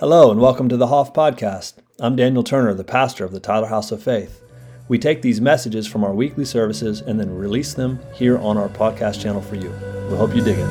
[0.00, 1.74] Hello, and welcome to the Hoff Podcast.
[1.98, 4.42] I'm Daniel Turner, the pastor of the Tyler House of Faith.
[4.88, 8.70] We take these messages from our weekly services and then release them here on our
[8.70, 9.68] podcast channel for you.
[10.08, 10.70] We hope you dig it.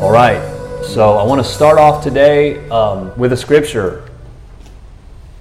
[0.00, 0.40] All right,
[0.82, 4.08] so I want to start off today um, with a scripture.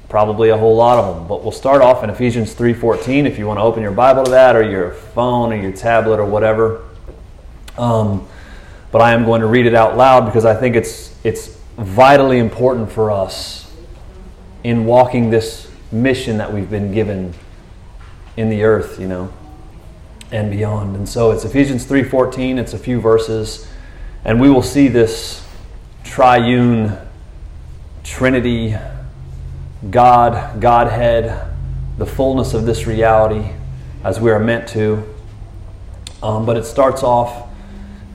[0.10, 3.26] Probably a whole lot of them, but we'll start off in Ephesians 3:14.
[3.26, 6.20] If you want to open your Bible to that, or your phone, or your tablet,
[6.20, 6.82] or whatever.
[7.78, 8.28] Um,
[8.92, 12.40] but I am going to read it out loud because I think it's, it's vitally
[12.40, 13.72] important for us
[14.64, 17.34] in walking this mission that we've been given
[18.38, 19.32] in the earth, you know,
[20.32, 20.96] and beyond.
[20.96, 23.68] And so it's Ephesians 3:14, it's a few verses,
[24.24, 25.46] and we will see this
[26.04, 26.98] triune
[28.04, 28.76] trinity
[29.90, 31.48] God, Godhead,
[31.98, 33.50] the fullness of this reality
[34.04, 35.04] as we are meant to.
[36.22, 37.48] Um, but it starts off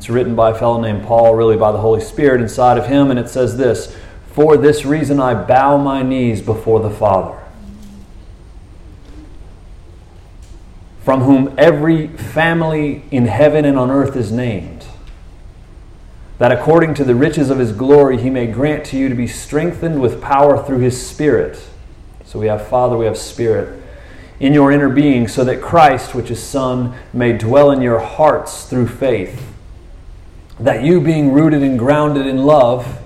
[0.07, 3.11] it's written by a fellow named Paul, really by the Holy Spirit inside of him,
[3.11, 3.93] and it says this
[4.29, 7.43] For this reason I bow my knees before the Father,
[11.01, 14.87] from whom every family in heaven and on earth is named,
[16.39, 19.27] that according to the riches of his glory he may grant to you to be
[19.27, 21.61] strengthened with power through his Spirit.
[22.25, 23.83] So we have Father, we have Spirit
[24.39, 28.69] in your inner being, so that Christ, which is Son, may dwell in your hearts
[28.71, 29.55] through faith
[30.59, 33.01] that you, being rooted and grounded in love,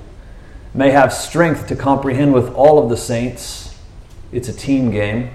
[0.73, 3.77] may have strength to comprehend with all of the saints.
[4.33, 5.31] It's a team game.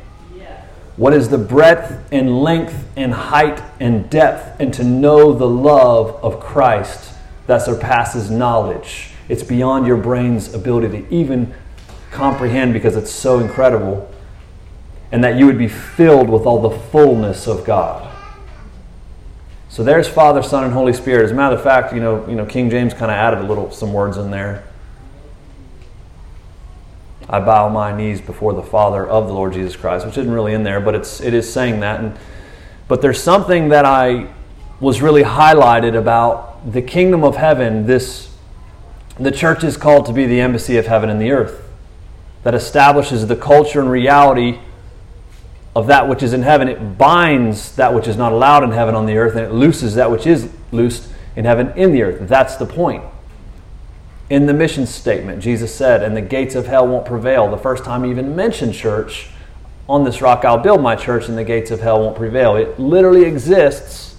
[0.98, 6.24] What is the breadth and length and height and depth, and to know the love
[6.24, 7.14] of Christ
[7.48, 9.10] that surpasses knowledge?
[9.28, 11.54] It's beyond your brain's ability to even
[12.12, 14.10] comprehend because it's so incredible.
[15.12, 18.15] And that you would be filled with all the fullness of God.
[19.76, 21.26] So there's Father, Son, and Holy Spirit.
[21.26, 23.44] As a matter of fact, you know, you know, King James kind of added a
[23.44, 24.64] little some words in there.
[27.28, 30.54] I bow my knees before the Father of the Lord Jesus Christ, which isn't really
[30.54, 32.00] in there, but it's it is saying that.
[32.00, 32.18] And
[32.88, 34.30] but there's something that I
[34.80, 37.86] was really highlighted about the kingdom of heaven.
[37.86, 38.34] This
[39.20, 41.70] the church is called to be the embassy of heaven in the earth
[42.44, 44.58] that establishes the culture and reality
[45.76, 46.68] of that which is in heaven.
[46.68, 49.96] It binds that which is not allowed in heaven on the earth, and it looses
[49.96, 52.28] that which is loosed in heaven in the earth.
[52.28, 53.04] That's the point.
[54.30, 57.50] In the mission statement, Jesus said, and the gates of hell won't prevail.
[57.50, 59.28] The first time he even mentioned church,
[59.88, 62.56] on this rock I'll build my church, and the gates of hell won't prevail.
[62.56, 64.16] It literally exists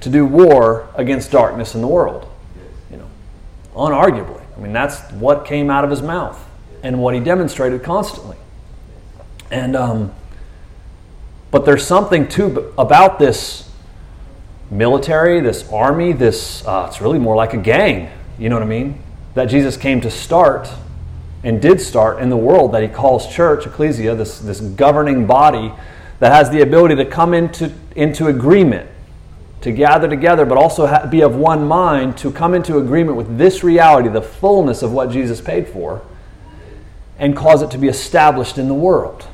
[0.00, 2.30] to do war against darkness in the world.
[2.90, 3.08] You know,
[3.74, 4.42] unarguably.
[4.56, 6.44] I mean, that's what came out of his mouth
[6.82, 8.36] and what he demonstrated constantly.
[9.50, 10.14] And um,
[11.50, 13.70] but there's something too about this
[14.70, 18.66] military, this army, this, uh, it's really more like a gang, you know what I
[18.66, 19.02] mean?
[19.34, 20.68] That Jesus came to start
[21.42, 25.72] and did start in the world that he calls church, ecclesia, this, this governing body
[26.18, 28.90] that has the ability to come into, into agreement,
[29.60, 33.62] to gather together, but also be of one mind, to come into agreement with this
[33.62, 36.02] reality, the fullness of what Jesus paid for,
[37.18, 39.26] and cause it to be established in the world.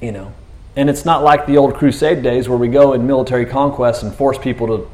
[0.00, 0.34] You know,
[0.78, 4.14] and it's not like the old crusade days where we go in military conquest and
[4.14, 4.88] force people to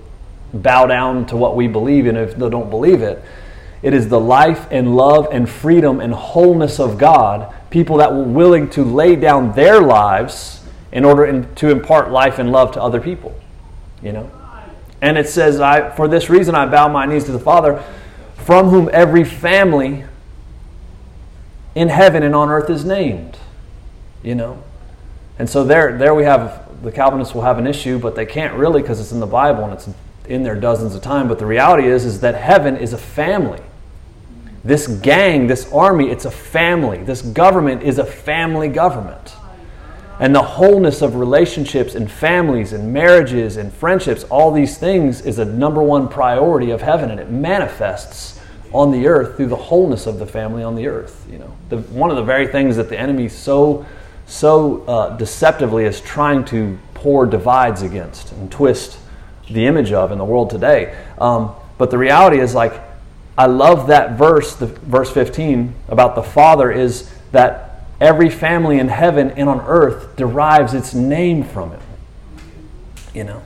[0.54, 3.22] bow down to what we believe in if they don't believe it.
[3.82, 8.22] It is the life and love and freedom and wholeness of God, people that were
[8.22, 12.98] willing to lay down their lives in order to impart life and love to other
[12.98, 13.38] people.
[14.02, 14.30] You know?
[15.02, 17.84] And it says, I, For this reason I bow my knees to the Father,
[18.36, 20.04] from whom every family
[21.74, 23.36] in heaven and on earth is named.
[24.22, 24.64] You know?
[25.38, 28.54] And so there, there we have the Calvinists will have an issue, but they can't
[28.54, 29.88] really because it's in the Bible and it's
[30.28, 31.28] in there dozens of times.
[31.28, 33.62] But the reality is, is that heaven is a family.
[34.62, 36.98] This gang, this army, it's a family.
[37.02, 39.34] This government is a family government.
[40.20, 45.38] And the wholeness of relationships and families and marriages and friendships, all these things is
[45.38, 48.40] a number one priority of heaven, and it manifests
[48.72, 51.26] on the earth through the wholeness of the family on the earth.
[51.30, 53.84] You know, the, one of the very things that the enemy so
[54.26, 58.98] so uh, deceptively is trying to pour divides against and twist
[59.50, 60.96] the image of in the world today.
[61.18, 62.80] Um, but the reality is, like,
[63.36, 68.88] I love that verse, the verse 15 about the Father, is that every family in
[68.88, 71.80] heaven and on earth derives its name from it.
[73.12, 73.42] You know?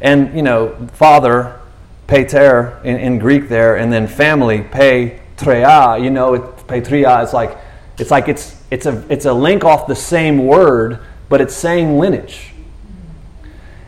[0.00, 1.60] And, you know, Father,
[2.06, 7.58] pater in, in Greek there, and then family, patria, you know, it, patria, it's like,
[7.98, 11.98] it's like it's it's a, it's a link off the same word, but it's saying
[11.98, 12.52] lineage.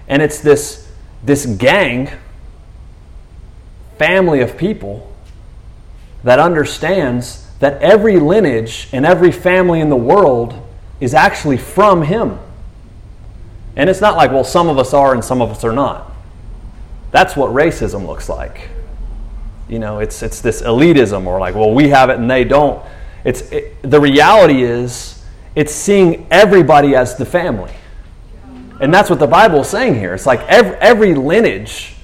[0.06, 0.90] And it's this,
[1.24, 2.10] this gang
[3.98, 5.12] family of people
[6.24, 10.64] that understands that every lineage and every family in the world
[11.00, 12.38] is actually from him.
[13.76, 16.12] And it's not like, well, some of us are and some of us are not.
[17.10, 18.68] That's what racism looks like.
[19.68, 22.84] You know, it's, it's this elitism or like, well, we have it and they don't.
[23.24, 25.24] It's, it, the reality is,
[25.54, 27.72] it's seeing everybody as the family.
[28.80, 30.14] And that's what the Bible is saying here.
[30.14, 31.94] It's like every, every lineage,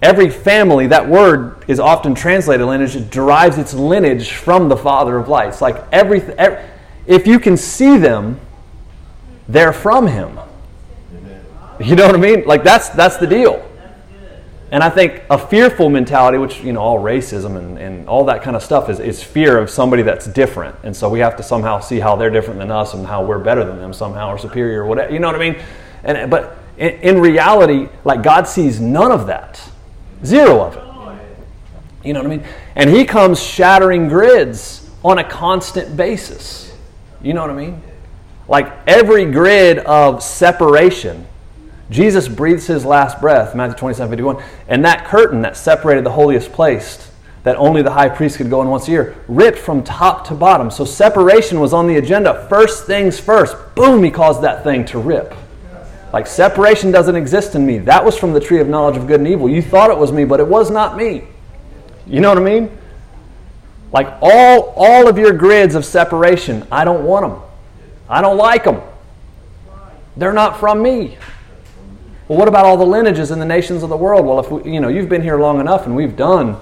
[0.00, 5.16] every family, that word is often translated lineage, it derives its lineage from the Father
[5.16, 5.60] of lights.
[5.60, 6.64] Like every, every
[7.06, 8.38] if you can see them,
[9.48, 10.38] they're from Him.
[11.80, 12.44] You know what I mean?
[12.44, 13.66] Like that's that's the deal.
[14.72, 18.42] And I think a fearful mentality, which, you know, all racism and, and all that
[18.42, 20.74] kind of stuff is, is fear of somebody that's different.
[20.82, 23.38] And so we have to somehow see how they're different than us and how we're
[23.38, 25.12] better than them somehow or superior or whatever.
[25.12, 25.62] You know what I mean?
[26.04, 29.62] And, but in, in reality, like God sees none of that.
[30.24, 30.84] Zero of it.
[32.02, 32.46] You know what I mean?
[32.74, 36.74] And He comes shattering grids on a constant basis.
[37.20, 37.82] You know what I mean?
[38.48, 41.26] Like every grid of separation
[41.92, 46.50] Jesus breathes his last breath, Matthew 27 51, and that curtain that separated the holiest
[46.50, 47.10] place,
[47.44, 50.34] that only the high priest could go in once a year, ripped from top to
[50.34, 50.70] bottom.
[50.70, 52.46] So separation was on the agenda.
[52.48, 53.56] First things first.
[53.74, 55.34] Boom, he caused that thing to rip.
[56.14, 57.78] Like separation doesn't exist in me.
[57.78, 59.48] That was from the tree of knowledge of good and evil.
[59.48, 61.24] You thought it was me, but it was not me.
[62.06, 62.78] You know what I mean?
[63.92, 67.42] Like all, all of your grids of separation, I don't want them.
[68.08, 68.80] I don't like them.
[70.16, 71.18] They're not from me.
[72.32, 74.24] Well, what about all the lineages in the nations of the world?
[74.24, 76.56] Well, if we, you know, you've been here long enough and we've done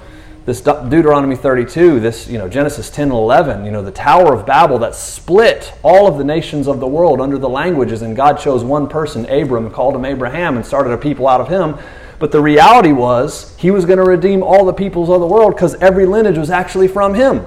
[0.45, 4.45] this Deuteronomy 32, this, you know, Genesis 10 and 11, you know, the Tower of
[4.45, 8.41] Babel that split all of the nations of the world under the languages, and God
[8.41, 11.79] chose one person, Abram, called him Abraham, and started a people out of him.
[12.19, 15.55] But the reality was, he was going to redeem all the peoples of the world
[15.55, 17.47] because every lineage was actually from him.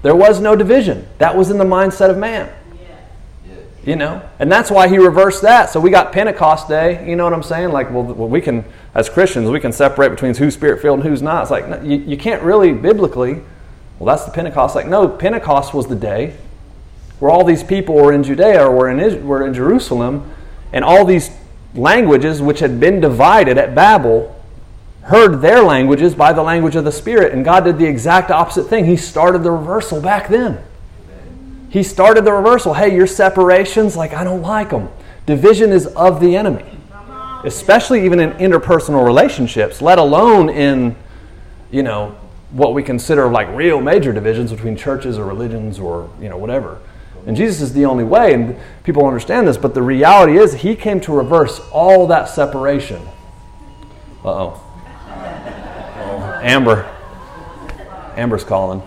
[0.00, 1.06] There was no division.
[1.18, 2.50] That was in the mindset of man.
[3.84, 4.22] You know?
[4.38, 5.70] And that's why he reversed that.
[5.70, 7.08] So we got Pentecost Day.
[7.08, 7.70] You know what I'm saying?
[7.70, 8.64] Like, well, well we can,
[8.94, 11.42] as Christians, we can separate between who's spirit filled and who's not.
[11.42, 13.42] It's like, no, you, you can't really biblically.
[13.98, 14.74] Well, that's the Pentecost.
[14.76, 16.36] Like, no, Pentecost was the day
[17.18, 20.32] where all these people were in Judea or were in, were in Jerusalem,
[20.72, 21.30] and all these
[21.74, 24.38] languages which had been divided at Babel
[25.02, 27.32] heard their languages by the language of the Spirit.
[27.32, 28.86] And God did the exact opposite thing.
[28.86, 30.62] He started the reversal back then.
[31.72, 32.74] He started the reversal.
[32.74, 34.90] Hey, your separations, like, I don't like them.
[35.24, 36.66] Division is of the enemy,
[37.44, 40.94] especially even in interpersonal relationships, let alone in,
[41.70, 42.14] you know,
[42.50, 46.78] what we consider like real major divisions between churches or religions or, you know, whatever.
[47.26, 48.54] And Jesus is the only way, and
[48.84, 53.00] people understand this, but the reality is he came to reverse all that separation.
[54.22, 54.60] Uh oh.
[56.42, 56.94] Amber.
[58.16, 58.82] Amber's calling.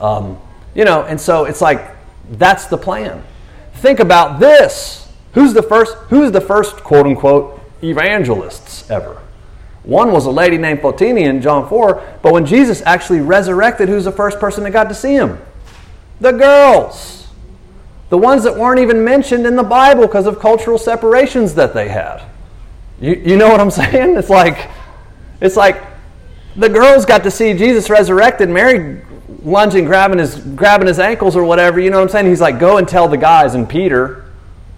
[0.00, 0.38] Um,
[0.78, 1.90] you know, and so it's like
[2.30, 3.24] that's the plan.
[3.74, 5.08] Think about this.
[5.32, 9.20] Who's the first who's the first quote unquote evangelists ever?
[9.82, 14.04] One was a lady named Photina in John 4, but when Jesus actually resurrected, who's
[14.04, 15.40] the first person that got to see him?
[16.20, 17.26] The girls.
[18.10, 21.88] The ones that weren't even mentioned in the Bible because of cultural separations that they
[21.88, 22.22] had.
[23.00, 24.16] You, you know what I'm saying?
[24.16, 24.70] It's like
[25.40, 25.82] it's like
[26.54, 28.48] the girls got to see Jesus resurrected.
[28.48, 29.02] Mary
[29.42, 31.80] lunging, grabbing his, grabbing his ankles or whatever.
[31.80, 32.26] You know what I'm saying?
[32.26, 34.24] He's like, go and tell the guys and Peter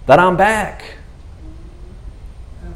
[0.05, 0.83] that I'm back.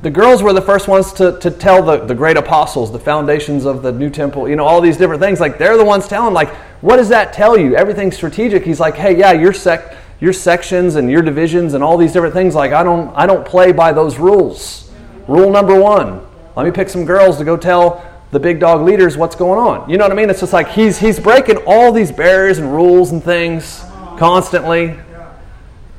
[0.02, 3.66] The girls were the first ones to, to tell the, the great apostles, the foundations
[3.66, 5.40] of the new temple, you know, all these different things.
[5.40, 6.50] Like, they're the ones telling, like,
[6.82, 7.76] what does that tell you?
[7.76, 8.64] Everything's strategic.
[8.64, 12.36] He's like, hey, yeah, your, sec, your sections and your divisions and all these different
[12.36, 14.92] things, like, I don't, I don't play by those rules.
[15.28, 16.22] Rule number one
[16.56, 18.04] let me pick some girls to go tell
[18.36, 19.90] the big dog leaders what's going on.
[19.90, 20.30] You know what I mean?
[20.30, 23.82] It's just like he's he's breaking all these barriers and rules and things
[24.18, 25.00] constantly.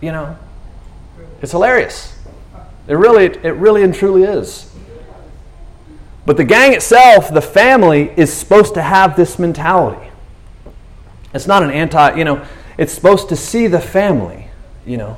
[0.03, 0.37] You know,
[1.41, 2.15] it's hilarious.
[2.89, 4.71] It really it really and truly is.
[6.27, 10.11] But the gang itself, the family, is supposed to have this mentality.
[11.33, 12.45] It's not an anti, you know,
[12.77, 14.49] it's supposed to see the family,
[14.85, 15.17] you know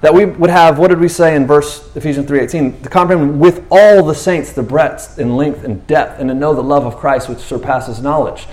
[0.00, 3.64] that we would have what did we say in verse ephesians 3.18 the comprehend with
[3.70, 6.96] all the saints the breadth and length and depth and to know the love of
[6.96, 8.46] christ which surpasses knowledge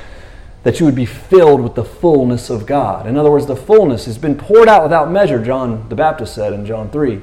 [0.63, 3.07] that you would be filled with the fullness of god.
[3.07, 6.53] In other words the fullness has been poured out without measure john the baptist said
[6.53, 7.21] in john 3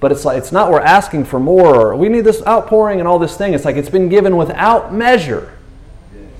[0.00, 3.08] but it's like it's not we're asking for more or we need this outpouring and
[3.08, 3.54] all this thing.
[3.54, 5.52] It's like it's been given without measure.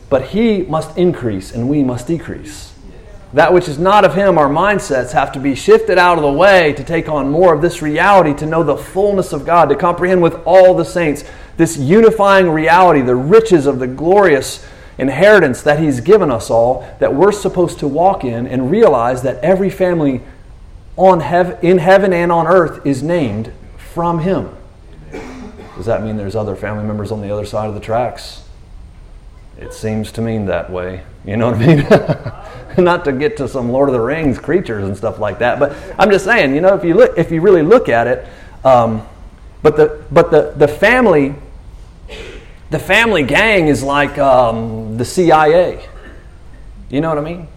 [0.09, 2.75] But he must increase and we must decrease
[3.33, 6.33] that which is not of Him, our mindsets have to be shifted out of the
[6.33, 9.77] way to take on more of this reality, to know the fullness of God, to
[9.77, 11.25] comprehend with all the saints
[11.57, 14.67] this unifying reality, the riches of the glorious
[14.99, 19.43] inheritance that He's given us all, that we're supposed to walk in and realize that
[19.43, 20.23] every family
[20.97, 24.57] on hev- in heaven and on earth is named from Him.
[25.77, 28.45] Does that mean there's other family members on the other side of the tracks?
[29.59, 31.03] It seems to mean that way.
[31.25, 31.87] You know what I mean?
[32.83, 35.77] Not to get to some Lord of the Rings creatures and stuff like that, but
[35.99, 38.27] I'm just saying, you know, if you look, if you really look at it,
[38.65, 39.07] um,
[39.63, 41.35] but the but the the family,
[42.71, 45.89] the family gang is like um, the CIA.
[46.91, 47.49] You know what I mean?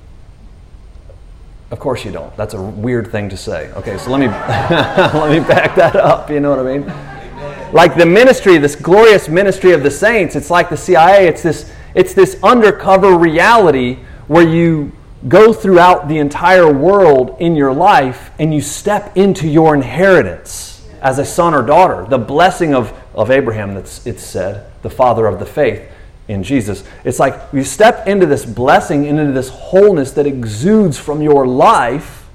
[1.72, 2.36] Of course you don't.
[2.36, 3.72] That's a weird thing to say.
[3.74, 4.28] Okay, so let me
[5.20, 6.30] let me back that up.
[6.30, 7.74] You know what I mean?
[7.74, 11.28] Like the ministry, this glorious ministry of the saints, it's like the CIA.
[11.28, 14.92] It's this it's this undercover reality where you
[15.28, 21.20] go throughout the entire world in your life and you step into your inheritance as
[21.20, 22.06] a son or daughter.
[22.10, 25.90] The blessing of, of Abraham, that's it's said, the father of the faith
[26.28, 26.84] in Jesus.
[27.04, 32.28] It's like you step into this blessing, into this wholeness that exudes from your life,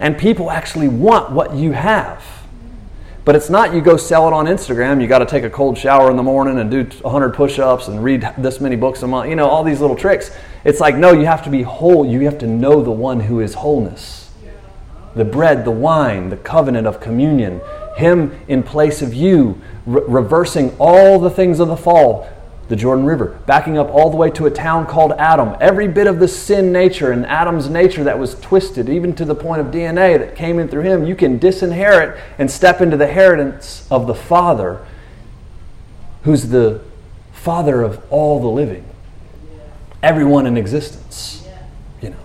[0.00, 2.24] and people actually want what you have.
[3.28, 5.02] But it's not you go sell it on Instagram.
[5.02, 7.88] You got to take a cold shower in the morning and do 100 push ups
[7.88, 9.28] and read this many books a month.
[9.28, 10.34] You know, all these little tricks.
[10.64, 12.06] It's like, no, you have to be whole.
[12.06, 14.30] You have to know the one who is wholeness.
[15.14, 17.60] The bread, the wine, the covenant of communion,
[17.98, 22.26] Him in place of you, re- reversing all the things of the fall,
[22.68, 25.56] the Jordan River, backing up all the way to a town called Adam.
[25.58, 29.34] Every bit of the sin nature and Adam's nature that was twisted, even to the
[29.34, 33.08] point of DNA that came in through him, you can disinherit and step into the
[33.08, 34.84] inheritance of the Father,
[36.24, 36.82] who's the
[37.32, 38.84] Father of all the living,
[40.02, 41.48] everyone in existence.
[42.02, 42.16] You know,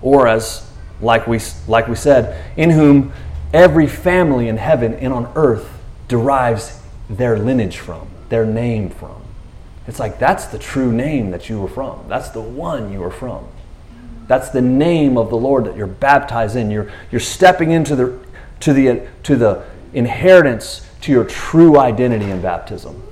[0.00, 0.68] or as
[1.02, 3.12] like we like we said, in whom
[3.52, 5.68] every family in heaven and on earth
[6.08, 6.80] derives
[7.10, 9.21] their lineage from, their name from.
[9.86, 12.04] It's like that's the true name that you were from.
[12.08, 13.46] That's the one you were from.
[14.28, 16.70] That's the name of the Lord that you're baptized in.
[16.70, 18.18] You're, you're stepping into the,
[18.60, 23.02] to, the, to the inheritance to your true identity in baptism.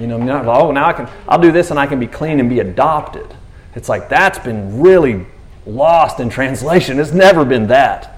[0.00, 2.40] You know, not, oh, now I can, I'll do this and I can be clean
[2.40, 3.26] and be adopted.
[3.74, 5.26] It's like that's been really
[5.66, 6.98] lost in translation.
[6.98, 8.14] It's never been that.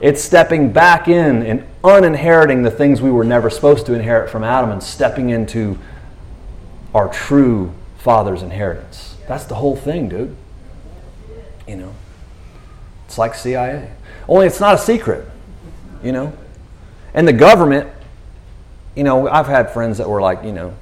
[0.00, 4.44] It's stepping back in and uninheriting the things we were never supposed to inherit from
[4.44, 5.78] Adam and stepping into
[6.96, 9.18] our true father's inheritance.
[9.28, 10.34] That's the whole thing, dude.
[11.68, 11.94] You know,
[13.04, 13.90] it's like CIA.
[14.26, 15.28] Only it's not a secret,
[16.02, 16.32] you know.
[17.12, 17.90] And the government,
[18.94, 20.74] you know, I've had friends that were like, you know,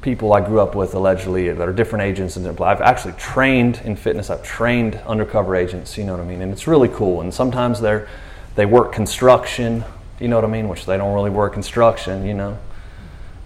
[0.00, 3.94] people I grew up with allegedly that are different agents and I've actually trained in
[3.94, 4.28] fitness.
[4.28, 6.42] I've trained undercover agents, you know what I mean?
[6.42, 7.20] And it's really cool.
[7.20, 8.08] And sometimes they're
[8.56, 9.84] they work construction,
[10.18, 12.58] you know what I mean, which they don't really work construction, you know.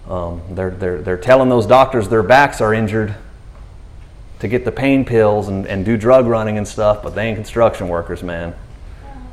[0.09, 3.15] Um, they're, they're, they're telling those doctors their backs are injured
[4.39, 7.37] to get the pain pills and, and do drug running and stuff, but they ain't
[7.37, 8.55] construction workers, man.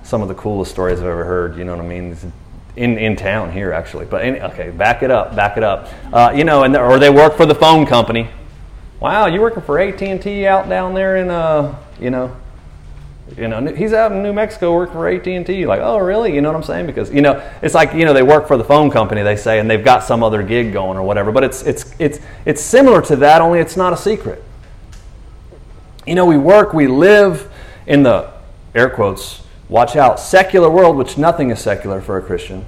[0.02, 2.16] Some of the coolest stories I've ever heard, you know what I mean?
[2.76, 4.06] In, in town here, actually.
[4.06, 5.88] But in, okay, back it up, back it up.
[6.12, 8.28] Uh, you know, and or they work for the phone company.
[8.98, 12.34] Wow, you working for AT and T out down there in, uh, you know,
[13.36, 15.66] you know, he's out in New Mexico working for AT and T.
[15.66, 16.34] Like, oh, really?
[16.34, 16.86] You know what I'm saying?
[16.86, 19.22] Because you know, it's like you know they work for the phone company.
[19.22, 21.32] They say, and they've got some other gig going or whatever.
[21.32, 24.44] But it's it's it's it's similar to that, only it's not a secret.
[26.06, 27.50] You know, we work, we live
[27.86, 28.30] in the
[28.74, 29.42] air quotes.
[29.70, 32.66] Watch out, secular world, which nothing is secular for a Christian.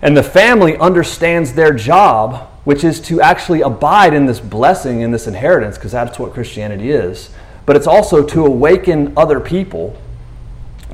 [0.00, 5.10] And the family understands their job, which is to actually abide in this blessing, in
[5.10, 7.30] this inheritance, because that's what Christianity is
[7.66, 9.96] but it's also to awaken other people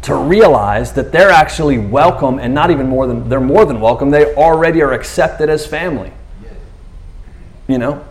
[0.02, 4.10] to realize that they're actually welcome and not even more than they're more than welcome.
[4.10, 6.12] They already are accepted as family.
[7.66, 8.04] You know?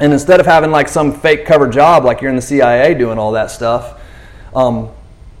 [0.00, 3.18] And instead of having like some fake cover job like you're in the cia doing
[3.18, 4.00] all that stuff
[4.54, 4.90] um,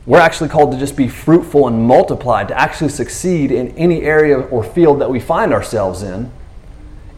[0.04, 4.38] we're actually called to just be fruitful and multiply to actually succeed in any area
[4.38, 6.30] or field that we find ourselves in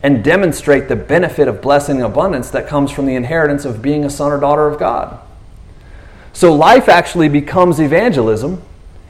[0.02, 4.04] and demonstrate the benefit of blessing and abundance that comes from the inheritance of being
[4.04, 5.20] a son or daughter of God.
[6.32, 8.62] So life actually becomes evangelism.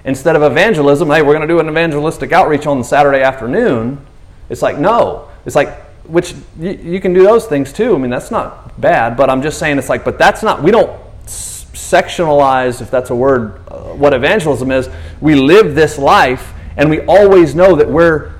[0.05, 4.05] Instead of evangelism, hey, we're going to do an evangelistic outreach on Saturday afternoon.
[4.49, 5.29] It's like, no.
[5.47, 7.95] It's like, which you, you can do those things too.
[7.95, 10.71] I mean, that's not bad, but I'm just saying it's like, but that's not, we
[10.71, 10.91] don't
[11.27, 14.89] sectionalize, if that's a word, uh, what evangelism is.
[15.21, 18.33] We live this life and we always know that we're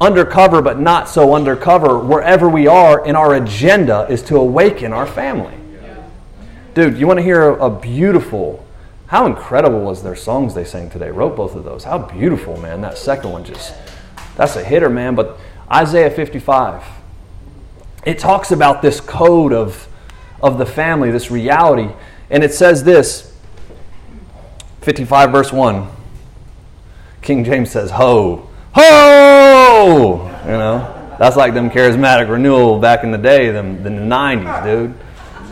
[0.00, 5.06] undercover but not so undercover wherever we are, and our agenda is to awaken our
[5.06, 5.54] family.
[6.74, 8.64] dude, you want to hear a, a beautiful,
[9.06, 11.10] how incredible was their songs they sang today?
[11.10, 11.84] Wrote both of those.
[11.84, 12.80] How beautiful, man.
[12.82, 13.74] That second one just,
[14.36, 15.14] that's a hitter, man.
[15.14, 15.38] But
[15.70, 16.84] Isaiah 55,
[18.04, 19.88] it talks about this code of,
[20.42, 21.88] of the family, this reality.
[22.28, 23.34] And it says this
[24.82, 25.88] 55, verse 1.
[27.22, 29.25] King James says, Ho, ho!
[29.76, 34.64] You know, that's like them charismatic renewal back in the day, them, the 90s,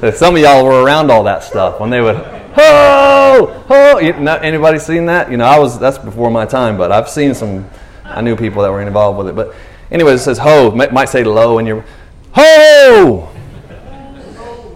[0.00, 0.14] dude.
[0.14, 3.98] some of y'all were around all that stuff when they would, ho, ho!
[3.98, 5.30] You, anybody seen that?
[5.30, 7.68] You know, I was, that's before my time, but I've seen some,
[8.02, 9.34] I knew people that were involved with it.
[9.34, 9.54] But
[9.90, 11.84] anyway, it says ho, might, might say low, and you're,
[12.32, 13.28] ho!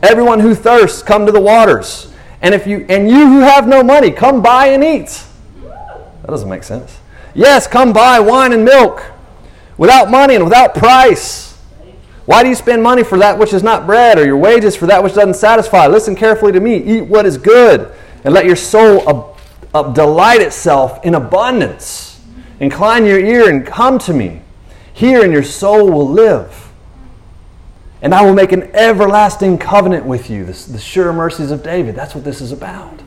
[0.02, 2.12] Everyone who thirsts, come to the waters.
[2.42, 5.24] And if you and you who have no money, come buy and eat.
[5.62, 6.98] That doesn't make sense.
[7.34, 9.02] Yes, come buy wine and milk
[9.78, 11.56] without money and without price.
[12.26, 14.84] Why do you spend money for that which is not bread, or your wages for
[14.86, 15.86] that which doesn't satisfy?
[15.86, 16.76] Listen carefully to me.
[16.76, 17.90] Eat what is good,
[18.22, 19.38] and let your soul ab-
[19.74, 22.20] ab- delight itself in abundance.
[22.60, 24.42] Incline your ear and come to me.
[24.92, 26.70] Hear, and your soul will live.
[28.02, 30.44] And I will make an everlasting covenant with you.
[30.44, 31.94] The, the sure mercies of David.
[31.94, 33.00] That's what this is about.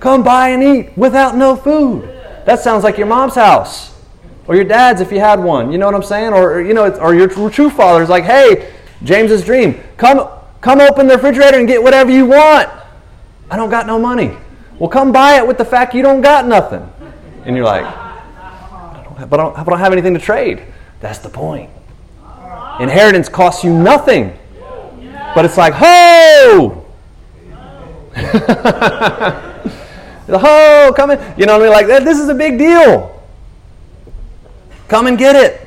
[0.00, 2.04] Come by and eat without no food.
[2.46, 3.95] That sounds like your mom's house
[4.48, 5.72] or your dad's if you had one.
[5.72, 6.32] You know what I'm saying?
[6.32, 8.72] Or, you know, or your true father's like, hey,
[9.02, 10.28] James's dream, come,
[10.60, 12.68] come open the refrigerator and get whatever you want.
[13.50, 14.36] I don't got no money.
[14.78, 16.88] Well, come buy it with the fact you don't got nothing.
[17.44, 20.62] And you're like, I don't have, but I don't, I don't have anything to trade.
[21.00, 21.70] That's the point.
[22.80, 24.36] Inheritance costs you nothing.
[25.34, 26.84] But it's like, ho!
[30.26, 31.34] The ho, come in.
[31.38, 31.88] You know what I mean?
[31.88, 33.15] Like, this is a big deal.
[34.88, 35.66] Come and get it.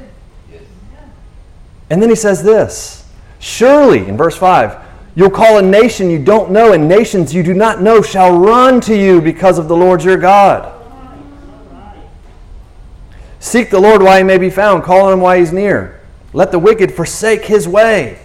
[1.90, 3.06] And then he says this
[3.40, 4.86] Surely, in verse 5,
[5.16, 8.82] you'll call a nation you don't know, and nations you do not know shall run
[8.82, 10.76] to you because of the Lord your God.
[13.40, 16.02] Seek the Lord while he may be found, call on him while he's near.
[16.34, 18.20] Let the wicked forsake his way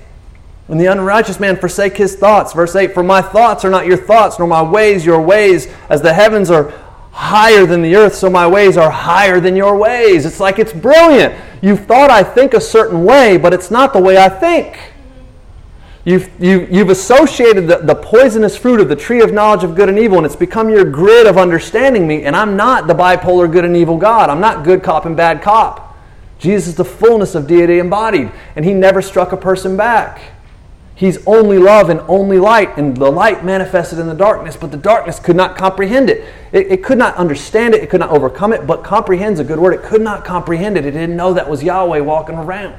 [0.67, 2.53] when the unrighteous man forsake his thoughts.
[2.53, 5.69] Verse 8 For my thoughts are not your thoughts, nor my ways your ways.
[5.89, 6.73] As the heavens are
[7.15, 10.27] higher than the earth, so my ways are higher than your ways.
[10.27, 11.33] It's like it's brilliant.
[11.63, 14.77] You've thought I think a certain way, but it's not the way I think.
[16.05, 19.89] You've, you, you've associated the, the poisonous fruit of the tree of knowledge of good
[19.89, 22.25] and evil, and it's become your grid of understanding me.
[22.25, 24.29] And I'm not the bipolar good and evil God.
[24.29, 25.97] I'm not good cop and bad cop.
[26.41, 30.34] Jesus is the fullness of deity embodied, and he never struck a person back.
[30.97, 34.77] He's only love and only light, and the light manifested in the darkness, but the
[34.77, 36.25] darkness could not comprehend it.
[36.53, 36.71] it.
[36.71, 39.75] It could not understand it, it could not overcome it, but comprehends a good word.
[39.75, 40.87] It could not comprehend it.
[40.87, 42.79] It didn't know that was Yahweh walking around.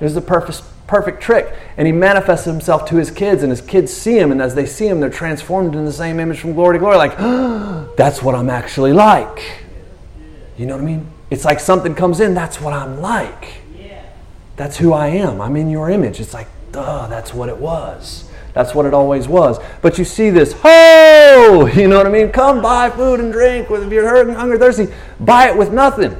[0.00, 1.52] It was the perfect, perfect trick.
[1.76, 4.66] And he manifested himself to his kids, and his kids see him, and as they
[4.66, 6.98] see him, they're transformed in the same image from glory to glory.
[6.98, 9.60] Like, oh, that's what I'm actually like.
[10.56, 11.08] You know what I mean?
[11.30, 13.54] It's like something comes in, that's what I'm like.
[14.56, 15.40] That's who I am.
[15.40, 16.20] I'm in your image.
[16.20, 18.28] It's like, duh, that's what it was.
[18.54, 19.58] That's what it always was.
[19.80, 21.68] But you see this, ho!
[21.74, 22.30] You know what I mean?
[22.30, 23.70] Come buy food and drink.
[23.70, 24.88] If you're hurting, hungry, thirsty,
[25.20, 26.16] buy it with nothing.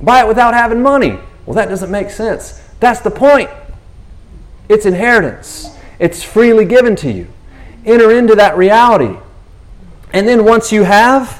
[0.00, 1.18] Buy it without having money.
[1.46, 2.60] Well, that doesn't make sense.
[2.80, 3.50] That's the point.
[4.68, 7.26] It's inheritance, it's freely given to you.
[7.84, 9.16] Enter into that reality.
[10.12, 11.39] And then once you have,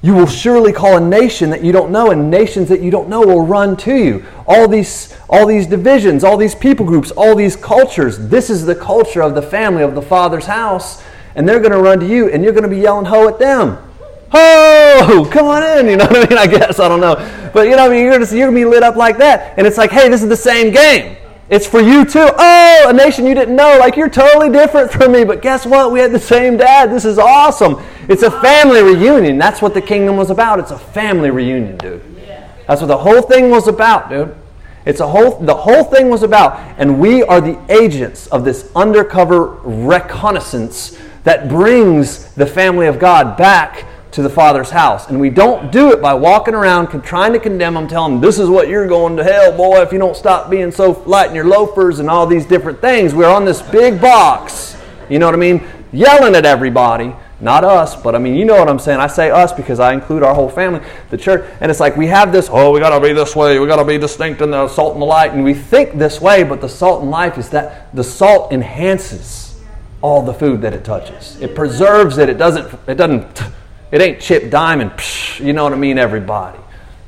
[0.00, 3.08] you will surely call a nation that you don't know, and nations that you don't
[3.08, 4.24] know will run to you.
[4.46, 8.16] All these, all these divisions, all these people groups, all these cultures.
[8.28, 11.02] This is the culture of the family of the Father's house,
[11.34, 13.40] and they're going to run to you, and you're going to be yelling ho at
[13.40, 13.76] them.
[14.30, 15.28] Ho!
[15.32, 15.88] Come on in.
[15.88, 16.38] You know what I mean?
[16.38, 17.16] I guess I don't know,
[17.52, 19.78] but you know, I mean, you're going to be lit up like that, and it's
[19.78, 21.16] like, hey, this is the same game.
[21.50, 22.28] It's for you too.
[22.36, 23.78] Oh, a nation you didn't know.
[23.78, 25.92] Like you're totally different from me, but guess what?
[25.92, 26.90] We had the same dad.
[26.90, 27.82] This is awesome.
[28.08, 29.38] It's a family reunion.
[29.38, 30.58] That's what the kingdom was about.
[30.58, 32.02] It's a family reunion, dude.
[32.66, 34.34] That's what the whole thing was about, dude.
[34.84, 36.58] It's a whole the whole thing was about.
[36.78, 43.36] And we are the agents of this undercover reconnaissance that brings the family of God
[43.36, 45.08] back to the Father's house.
[45.08, 48.38] And we don't do it by walking around trying to condemn them, telling them, this
[48.38, 51.34] is what you're going to hell, boy, if you don't stop being so light in
[51.34, 53.14] your loafers and all these different things.
[53.14, 54.76] We're on this big box,
[55.08, 55.62] you know what I mean?
[55.92, 57.14] Yelling at everybody.
[57.40, 58.98] Not us, but I mean, you know what I'm saying.
[58.98, 61.48] I say us because I include our whole family, the church.
[61.60, 63.60] And it's like we have this, oh, we got to be this way.
[63.60, 65.30] We got to be distinct in the salt and the light.
[65.30, 69.60] And we think this way, but the salt and life is that the salt enhances
[70.02, 71.40] all the food that it touches.
[71.40, 72.28] It preserves it.
[72.28, 73.40] It doesn't, it doesn't
[73.90, 76.58] it ain't chip diamond, psh, you know what I mean, everybody.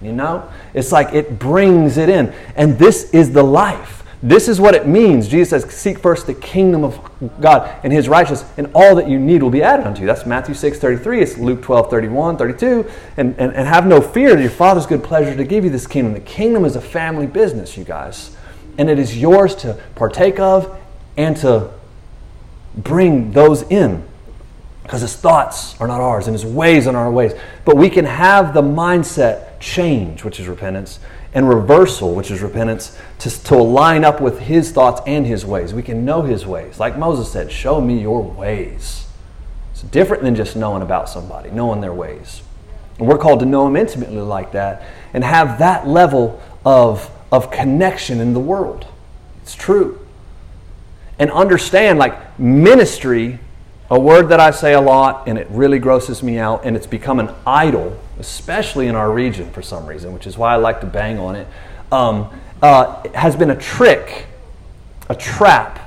[0.02, 0.50] You know?
[0.72, 2.32] It's like it brings it in.
[2.56, 4.00] And this is the life.
[4.22, 5.28] This is what it means.
[5.28, 7.00] Jesus says, Seek first the kingdom of
[7.40, 10.06] God and his righteousness, and all that you need will be added unto you.
[10.06, 11.22] That's Matthew 6 33.
[11.22, 12.90] It's Luke 12 31, 32.
[13.16, 16.12] And, and, and have no fear your Father's good pleasure to give you this kingdom.
[16.12, 18.36] The kingdom is a family business, you guys.
[18.76, 20.78] And it is yours to partake of
[21.16, 21.70] and to
[22.76, 24.06] bring those in
[24.90, 27.32] because his thoughts are not ours and his ways are not our ways.
[27.64, 30.98] But we can have the mindset change, which is repentance,
[31.32, 35.72] and reversal, which is repentance, to, to line up with his thoughts and his ways.
[35.72, 36.80] We can know his ways.
[36.80, 39.06] Like Moses said, show me your ways.
[39.70, 42.42] It's different than just knowing about somebody, knowing their ways.
[42.98, 44.82] And we're called to know him intimately like that
[45.14, 48.88] and have that level of, of connection in the world.
[49.42, 50.04] It's true.
[51.16, 53.38] And understand, like, ministry
[53.90, 56.86] a word that I say a lot and it really grosses me out, and it's
[56.86, 60.80] become an idol, especially in our region for some reason, which is why I like
[60.80, 61.48] to bang on it,
[61.90, 62.30] um,
[62.62, 64.26] uh, has been a trick,
[65.08, 65.78] a trap.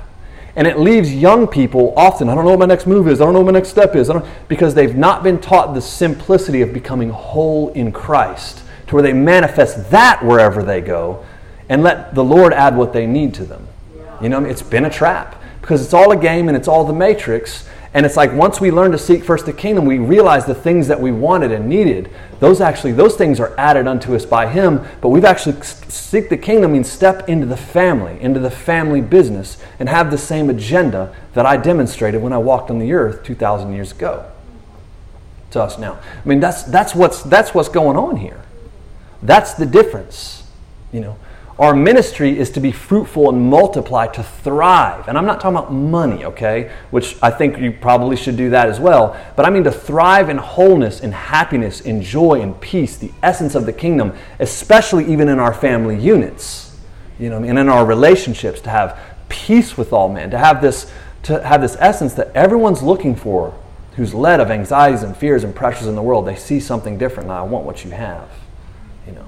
[0.56, 3.24] And it leaves young people often, I don't know what my next move is, I
[3.24, 4.10] don't know what my next step is,
[4.48, 9.14] because they've not been taught the simplicity of becoming whole in Christ, to where they
[9.14, 11.24] manifest that wherever they go
[11.70, 13.66] and let the Lord add what they need to them.
[14.20, 16.92] You know, it's been a trap because it's all a game and it's all the
[16.92, 20.54] matrix and it's like once we learn to seek first the kingdom, we realize the
[20.54, 22.10] things that we wanted and needed.
[22.40, 24.84] Those actually, those things are added unto us by Him.
[25.00, 29.58] But we've actually seek the kingdom means step into the family, into the family business,
[29.78, 33.72] and have the same agenda that I demonstrated when I walked on the earth 2,000
[33.72, 34.28] years ago.
[35.52, 38.42] To us now, I mean that's that's what's that's what's going on here.
[39.22, 40.42] That's the difference,
[40.92, 41.16] you know.
[41.56, 45.06] Our ministry is to be fruitful and multiply, to thrive.
[45.06, 46.72] And I'm not talking about money, okay?
[46.90, 49.16] Which I think you probably should do that as well.
[49.36, 53.54] But I mean to thrive in wholeness, in happiness, in joy, in peace, the essence
[53.54, 56.76] of the kingdom, especially even in our family units,
[57.20, 60.90] you know, and in our relationships, to have peace with all men, to have this,
[61.22, 63.54] to have this essence that everyone's looking for,
[63.94, 66.26] who's led of anxieties and fears and pressures in the world.
[66.26, 67.28] They see something different.
[67.28, 68.28] Now I want what you have,
[69.06, 69.26] you know.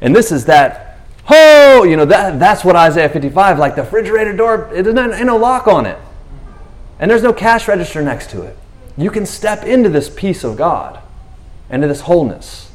[0.00, 0.93] And this is that
[1.26, 1.84] Ho!
[1.84, 5.36] You know, that, that's what Isaiah 55, like the refrigerator door, it doesn't ain't no
[5.36, 5.98] lock on it.
[6.98, 8.56] And there's no cash register next to it.
[8.96, 11.00] You can step into this peace of God,
[11.70, 12.70] into this wholeness,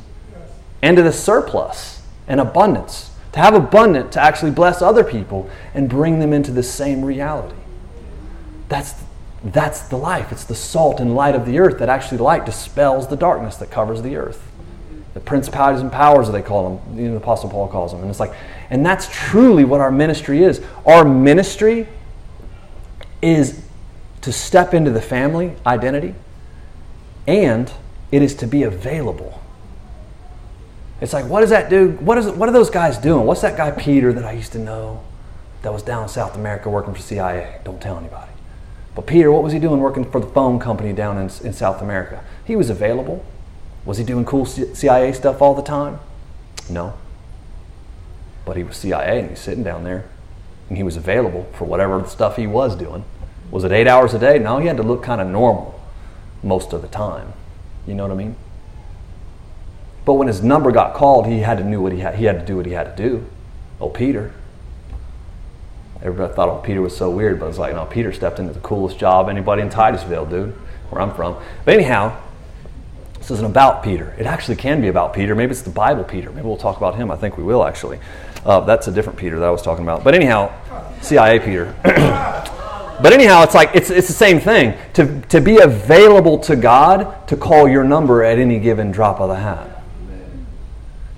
[0.81, 3.11] into this surplus and abundance.
[3.33, 7.55] To have abundant, to actually bless other people and bring them into the same reality.
[8.67, 8.95] That's,
[9.43, 10.31] that's the life.
[10.31, 13.69] It's the salt and light of the earth that actually light dispels the darkness that
[13.69, 14.48] covers the earth
[15.19, 18.01] the principalities and powers they call them, the Apostle Paul calls them.
[18.01, 18.33] And it's like,
[18.69, 20.63] and that's truly what our ministry is.
[20.85, 21.87] Our ministry
[23.21, 23.61] is
[24.21, 26.15] to step into the family identity,
[27.27, 27.71] and
[28.11, 29.41] it is to be available.
[31.01, 31.91] It's like, what does that do?
[31.99, 33.25] What, is, what are those guys doing?
[33.25, 35.03] What's that guy Peter that I used to know
[35.63, 37.59] that was down in South America working for CIA?
[37.65, 38.31] Don't tell anybody.
[38.95, 41.81] But Peter, what was he doing working for the phone company down in, in South
[41.81, 42.23] America?
[42.45, 43.25] He was available.
[43.85, 45.99] Was he doing cool CIA stuff all the time?
[46.69, 46.93] No.
[48.45, 50.05] But he was CIA and he's sitting down there
[50.67, 53.03] and he was available for whatever stuff he was doing.
[53.51, 54.37] Was it eight hours a day?
[54.37, 55.79] No, he had to look kind of normal
[56.43, 57.33] most of the time.
[57.87, 58.35] You know what I mean?
[60.05, 62.15] But when his number got called, he had to knew what he had.
[62.15, 63.25] He had to do what he had to do.
[63.81, 64.33] Oh, Peter.
[66.01, 68.59] Everybody thought, oh, Peter was so weird, but it's like, no, Peter stepped into the
[68.61, 70.53] coolest job anybody in Titusville, dude,
[70.89, 71.35] where I'm from.
[71.65, 72.17] But anyhow,
[73.19, 74.15] this isn't about Peter.
[74.17, 75.35] It actually can be about Peter.
[75.35, 76.31] Maybe it's the Bible Peter.
[76.31, 77.11] Maybe we'll talk about him.
[77.11, 77.99] I think we will, actually.
[78.45, 80.03] Uh, that's a different Peter that I was talking about.
[80.03, 80.51] But anyhow,
[81.01, 81.75] CIA Peter.
[81.83, 84.77] but anyhow, it's like it's, it's the same thing.
[84.93, 89.29] To, to be available to God to call your number at any given drop of
[89.29, 89.78] the hat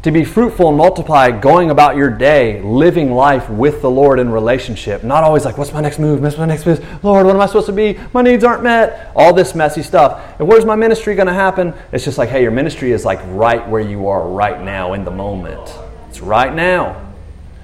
[0.04, 4.32] to be fruitful and multiply, going about your day, living life with the Lord in
[4.32, 5.04] relationship.
[5.04, 6.22] Not always like, what's my next move?
[6.22, 6.80] What's my next move?
[7.04, 8.00] Lord, what am I supposed to be?
[8.12, 9.12] My needs aren't met.
[9.16, 10.40] All this messy stuff.
[10.40, 11.76] And where's my ministry going to happen?
[11.92, 15.06] It's just like, hey, your ministry is like right where you are right now in
[15.06, 15.72] the moment.
[16.10, 17.14] It's right now.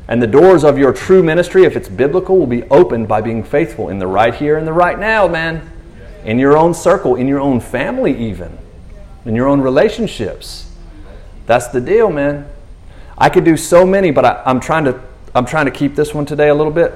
[0.07, 3.43] And the doors of your true ministry, if it's biblical, will be opened by being
[3.43, 5.67] faithful in the right here and the right now, man.
[6.23, 8.59] In your own circle, in your own family, even,
[9.25, 10.66] in your own relationships.
[11.47, 12.47] That's the deal, man.
[13.17, 15.01] I could do so many, but I, am trying to
[15.33, 16.93] I'm trying to keep this one today a little bit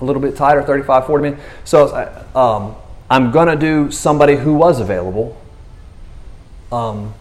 [0.00, 1.42] a little bit tighter, 35, 40 minutes.
[1.64, 2.76] So um,
[3.10, 5.36] I'm gonna do somebody who was available,
[6.72, 7.12] um,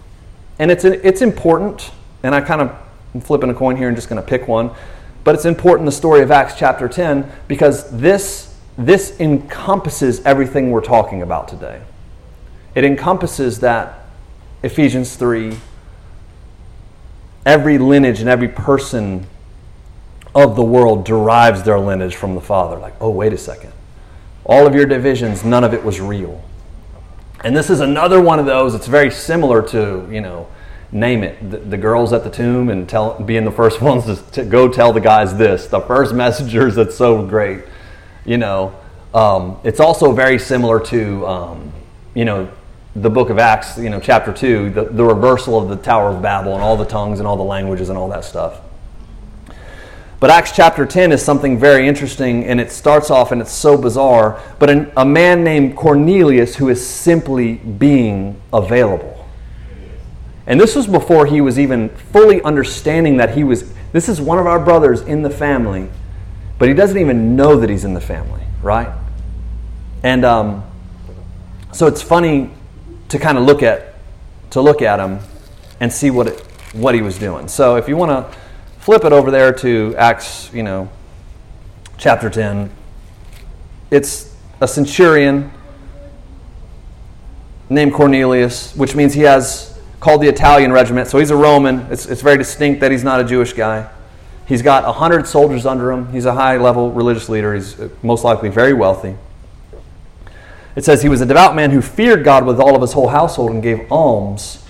[0.59, 1.91] and it's it's important.
[2.23, 2.75] And I kind of
[3.13, 4.71] I'm flipping a coin here and just gonna pick one,
[5.23, 10.81] but it's important the story of Acts chapter 10 because this this encompasses everything we're
[10.81, 11.81] talking about today.
[12.75, 14.05] It encompasses that
[14.61, 15.57] Ephesians 3
[17.47, 19.25] every lineage and every person
[20.35, 22.77] of the world derives their lineage from the Father.
[22.77, 23.71] Like, oh, wait a second.
[24.45, 26.43] All of your divisions, none of it was real.
[27.43, 28.75] And this is another one of those.
[28.75, 30.49] It's very similar to, you know,
[30.91, 34.15] name it, the, the girls at the tomb and tell, being the first ones to,
[34.33, 36.75] to, go tell the guys this, the first messengers.
[36.75, 37.63] That's so great.
[38.25, 38.75] You know,
[39.13, 41.73] um, it's also very similar to, um,
[42.13, 42.51] you know,
[43.01, 46.21] the book of Acts, you know, chapter 2, the, the reversal of the Tower of
[46.21, 48.61] Babel and all the tongues and all the languages and all that stuff.
[50.19, 53.77] But Acts chapter 10 is something very interesting, and it starts off and it's so
[53.77, 54.41] bizarre.
[54.57, 59.27] But an, a man named Cornelius who is simply being available.
[60.47, 64.39] And this was before he was even fully understanding that he was, this is one
[64.39, 65.87] of our brothers in the family,
[66.57, 68.89] but he doesn't even know that he's in the family, right?
[70.01, 70.63] And um,
[71.73, 72.49] so it's funny
[73.09, 73.95] to kind of look at,
[74.51, 75.19] to look at him
[75.79, 76.39] and see what, it,
[76.73, 77.47] what he was doing.
[77.47, 78.39] So if you want to
[78.79, 80.89] flip it over there to Acts, you know,
[81.97, 82.69] chapter 10.
[83.91, 85.51] It's a centurion
[87.69, 91.07] named Cornelius, which means he has called the Italian regiment.
[91.07, 91.79] So he's a Roman.
[91.91, 93.89] It's, it's very distinct that he's not a Jewish guy.
[94.45, 96.11] He's got 100 soldiers under him.
[96.13, 97.53] He's a high level religious leader.
[97.53, 99.17] He's uh, most likely very wealthy.
[100.77, 103.07] It says he was a devout man who feared God with all of his whole
[103.07, 104.63] household and gave alms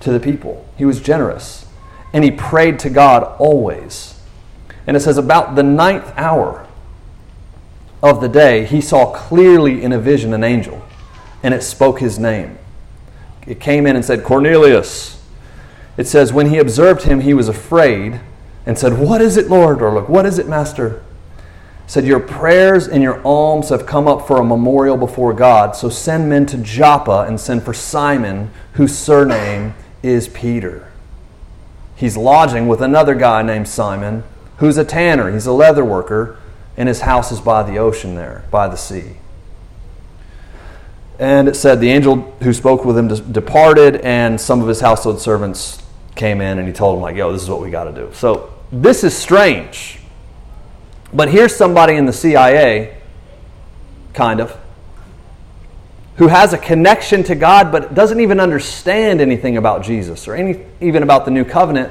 [0.00, 0.68] to the people.
[0.76, 1.64] He was generous
[2.12, 4.20] and he prayed to God always.
[4.86, 6.68] And it says, about the ninth hour
[8.02, 10.84] of the day, he saw clearly in a vision an angel,
[11.42, 12.58] and it spoke his name.
[13.46, 15.22] It came in and said, Cornelius.
[15.96, 18.20] It says, when he observed him, he was afraid
[18.66, 19.80] and said, What is it, Lord?
[19.80, 21.02] Or, Look, what is it, Master?
[21.86, 25.76] Said, Your prayers and your alms have come up for a memorial before God.
[25.76, 30.86] So send men to Joppa and send for Simon, whose surname is Peter
[31.96, 34.22] he's lodging with another guy named Simon,
[34.58, 35.32] who's a tanner.
[35.32, 36.38] He's a leather worker,
[36.76, 39.16] and his house is by the ocean there, by the sea.
[41.18, 45.20] And it said the angel who spoke with him departed, and some of his household
[45.20, 45.82] servants
[46.14, 48.10] came in, and he told them, like, yo, this is what we got to do.
[48.12, 49.98] So this is strange.
[51.16, 52.94] But here's somebody in the CIA,
[54.12, 54.54] kind of,
[56.16, 60.66] who has a connection to God but doesn't even understand anything about Jesus or any,
[60.82, 61.90] even about the new covenant,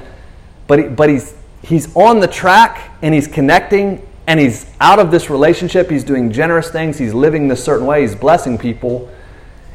[0.68, 1.34] but, he, but he's,
[1.64, 5.90] he's on the track and he's connecting and he's out of this relationship.
[5.90, 9.10] He's doing generous things, he's living this certain way, he's blessing people.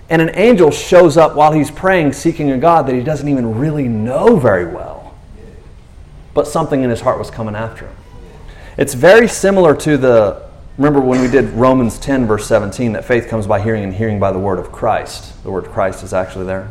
[0.09, 3.59] And an angel shows up while he's praying, seeking a God that he doesn't even
[3.59, 5.13] really know very well.
[6.35, 7.97] But something in his heart was coming after him.
[8.81, 13.29] It's very similar to the Remember when we did Romans 10, verse 17, that faith
[13.29, 15.43] comes by hearing and hearing by the word of Christ.
[15.43, 16.71] The word Christ is actually there.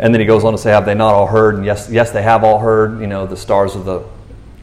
[0.00, 1.54] And then he goes on to say, Have they not all heard?
[1.54, 4.04] And yes, yes, they have all heard, you know, the stars of the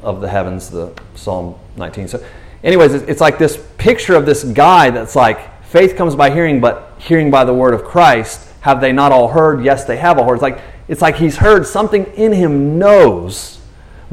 [0.02, 2.10] of the heavens, the Psalm 19.
[2.10, 2.26] So,
[2.62, 6.92] anyways, it's like this picture of this guy that's like, faith comes by hearing, but
[6.98, 8.50] hearing by the word of Christ.
[8.60, 9.64] Have they not all heard?
[9.64, 10.34] Yes, they have all heard.
[10.34, 13.62] It's like, it's like he's heard something in him knows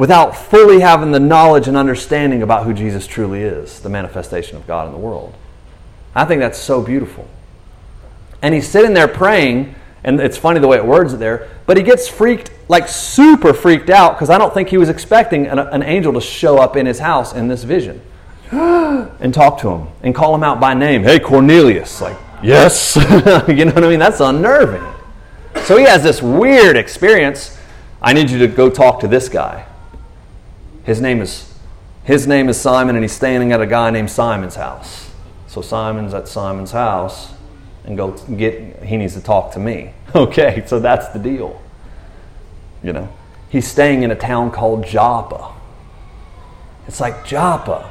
[0.00, 4.66] without fully having the knowledge and understanding about who Jesus truly is, the manifestation of
[4.66, 5.34] God in the world.
[6.14, 7.28] I think that's so beautiful.
[8.40, 11.76] And he's sitting there praying, and it's funny the way it words it there, but
[11.76, 15.58] he gets freaked, like super freaked out, because I don't think he was expecting an,
[15.58, 18.00] an, angel to show up in his house in this vision
[18.50, 21.02] and talk to him and call him out by name.
[21.02, 22.00] Hey, Cornelius.
[22.00, 22.96] Like, yes.
[23.48, 23.98] you know what I mean?
[23.98, 24.94] That's unnerving.
[25.64, 27.58] So he has this weird experience.
[28.00, 29.66] I need you to go talk to this guy.
[30.90, 31.48] His name is
[32.03, 35.12] his name is Simon, and he's standing at a guy named Simon's house.
[35.46, 37.33] So Simon's at Simon's house,
[37.85, 38.83] and go get.
[38.83, 39.94] He needs to talk to me.
[40.16, 41.62] Okay, so that's the deal.
[42.83, 43.09] You know,
[43.48, 45.55] he's staying in a town called Joppa.
[46.88, 47.88] It's like Joppa,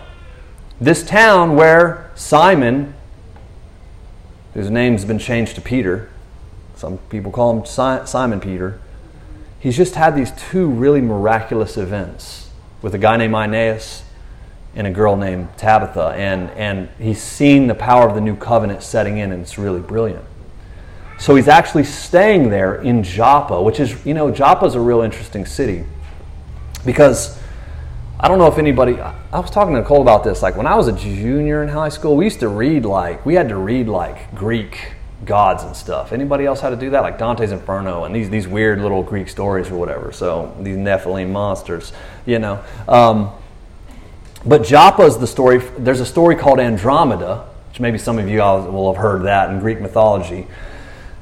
[0.82, 2.96] this town where Simon,
[4.54, 6.10] whose name's been changed to Peter,
[6.76, 8.82] some people call him Simon Peter.
[9.58, 12.49] He's just had these two really miraculous events
[12.82, 14.04] with a guy named Aeneas
[14.76, 16.14] and a girl named Tabitha.
[16.16, 19.82] And, and he's seen the power of the new covenant setting in, and it's really
[19.82, 20.24] brilliant.
[21.18, 25.02] So he's actually staying there in Joppa, which is, you know, Joppa is a real
[25.02, 25.84] interesting city
[26.86, 27.38] because
[28.22, 30.42] I don't know if anybody, I was talking to Nicole about this.
[30.42, 33.34] Like when I was a junior in high school, we used to read like, we
[33.34, 34.94] had to read like Greek
[35.26, 36.12] gods and stuff.
[36.12, 37.02] Anybody else had to do that?
[37.02, 40.12] Like Dante's Inferno and these, these weird little Greek stories or whatever.
[40.12, 41.92] So these Nephilim monsters,
[42.26, 42.64] you know.
[42.88, 43.32] Um,
[44.46, 45.58] but Joppa is the story.
[45.78, 49.50] There's a story called Andromeda, which maybe some of you all will have heard that
[49.50, 50.48] in Greek mythology.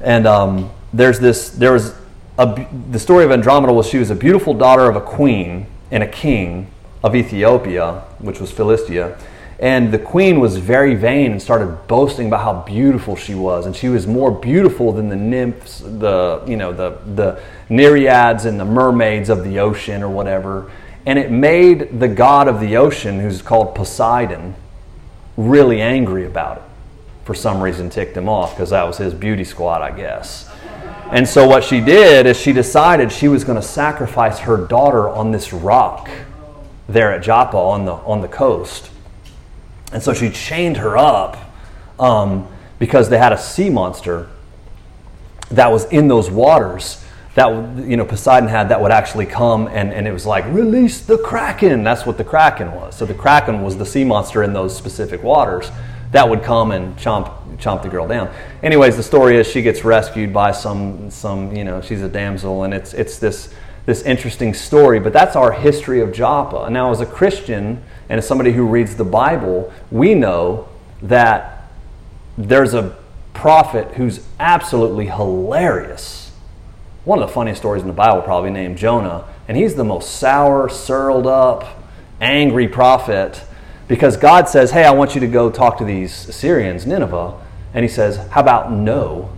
[0.00, 1.94] And um, there's this, there was
[2.38, 6.02] a, the story of Andromeda was she was a beautiful daughter of a queen and
[6.02, 6.68] a king
[7.02, 9.18] of Ethiopia, which was Philistia.
[9.60, 13.66] And the queen was very vain and started boasting about how beautiful she was.
[13.66, 18.60] And she was more beautiful than the nymphs, the, you know, the, the nereids and
[18.60, 20.70] the mermaids of the ocean or whatever.
[21.06, 24.54] And it made the god of the ocean, who's called Poseidon,
[25.36, 26.62] really angry about it.
[27.24, 30.50] For some reason, ticked him off because that was his beauty squad, I guess.
[31.10, 35.08] And so, what she did is she decided she was going to sacrifice her daughter
[35.08, 36.08] on this rock
[36.88, 38.90] there at Joppa on the, on the coast.
[39.92, 41.36] And so she chained her up
[41.98, 42.48] um,
[42.78, 44.28] because they had a sea monster
[45.50, 47.48] that was in those waters that
[47.86, 51.18] you know Poseidon had that would actually come and, and it was like release the
[51.18, 51.84] kraken.
[51.84, 52.96] That's what the kraken was.
[52.96, 55.70] So the kraken was the sea monster in those specific waters
[56.10, 58.32] that would come and chomp chomp the girl down.
[58.62, 62.64] Anyways, the story is she gets rescued by some some you know she's a damsel
[62.64, 63.54] and it's it's this
[63.86, 65.00] this interesting story.
[65.00, 66.68] But that's our history of Joppa.
[66.70, 70.68] Now, as a Christian and as somebody who reads the Bible, we know
[71.02, 71.70] that
[72.36, 72.96] there's a
[73.34, 76.32] prophet who's absolutely hilarious.
[77.04, 80.16] One of the funniest stories in the Bible, probably named Jonah, and he's the most
[80.16, 81.82] sour, surled up,
[82.20, 83.42] angry prophet
[83.88, 87.34] because God says, Hey, I want you to go talk to these Assyrians, Nineveh.
[87.74, 89.32] And he says, How about no?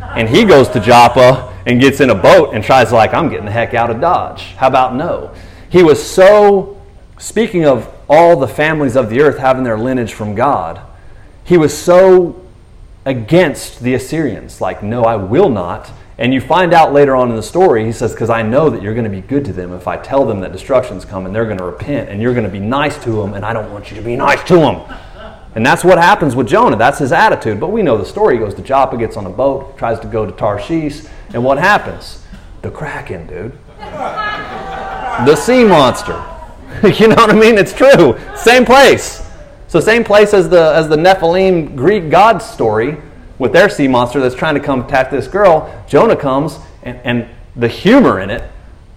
[0.00, 3.46] And he goes to Joppa and gets in a boat and tries like, I'm getting
[3.46, 4.42] the heck out of Dodge.
[4.56, 5.32] How about no?
[5.68, 6.80] He was so,
[7.18, 10.78] speaking of all the families of the earth having their lineage from God,
[11.44, 12.44] he was so
[13.06, 14.60] against the Assyrians.
[14.60, 15.90] Like, no, I will not.
[16.18, 18.82] And you find out later on in the story, he says, because I know that
[18.82, 21.46] you're going to be good to them if I tell them that destruction's coming, they're
[21.46, 23.90] going to repent and you're going to be nice to them, and I don't want
[23.90, 24.82] you to be nice to them.
[25.54, 26.76] And that's what happens with Jonah.
[26.76, 27.58] That's his attitude.
[27.60, 28.34] But we know the story.
[28.34, 31.56] He goes to Joppa, gets on a boat, tries to go to Tarshish, and what
[31.56, 32.22] happens?
[32.60, 33.58] The Kraken, dude.
[33.78, 36.31] the sea monster.
[36.98, 37.58] you know what I mean?
[37.58, 38.18] It's true.
[38.36, 39.22] Same place.
[39.68, 42.96] So same place as the as the Nephilim Greek god story
[43.38, 45.84] with their sea monster that's trying to come attack this girl.
[45.88, 48.50] Jonah comes and, and the humor in it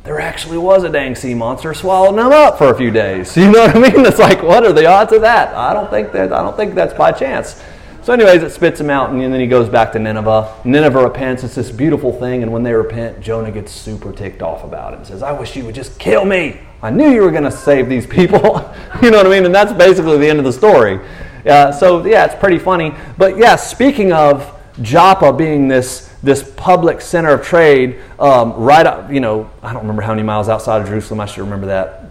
[0.06, 3.36] there actually was a dang sea monster swallowing them up for a few days.
[3.46, 4.06] You know what I mean?
[4.06, 5.56] It's like, what are the odds of that?
[5.56, 6.32] I don't think that.
[6.32, 7.62] I don't think that's by chance.
[8.04, 10.62] So, anyways, it spits him out, and then he goes back to Nineveh.
[10.64, 11.44] Nineveh repents.
[11.44, 14.98] It's this beautiful thing, and when they repent, Jonah gets super ticked off about it
[14.98, 16.60] and says, "I wish you would just kill me.
[16.86, 19.46] I knew you were going to save these people." you know what I mean?
[19.46, 21.00] And that's basically the end of the story.
[21.46, 22.94] Uh, so, yeah, it's pretty funny.
[23.18, 29.12] But yeah, speaking of Joppa being this this public center of trade, um, right up,
[29.12, 32.10] you know, I don't remember how many miles outside of Jerusalem, I should remember that,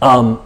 [0.00, 0.40] um,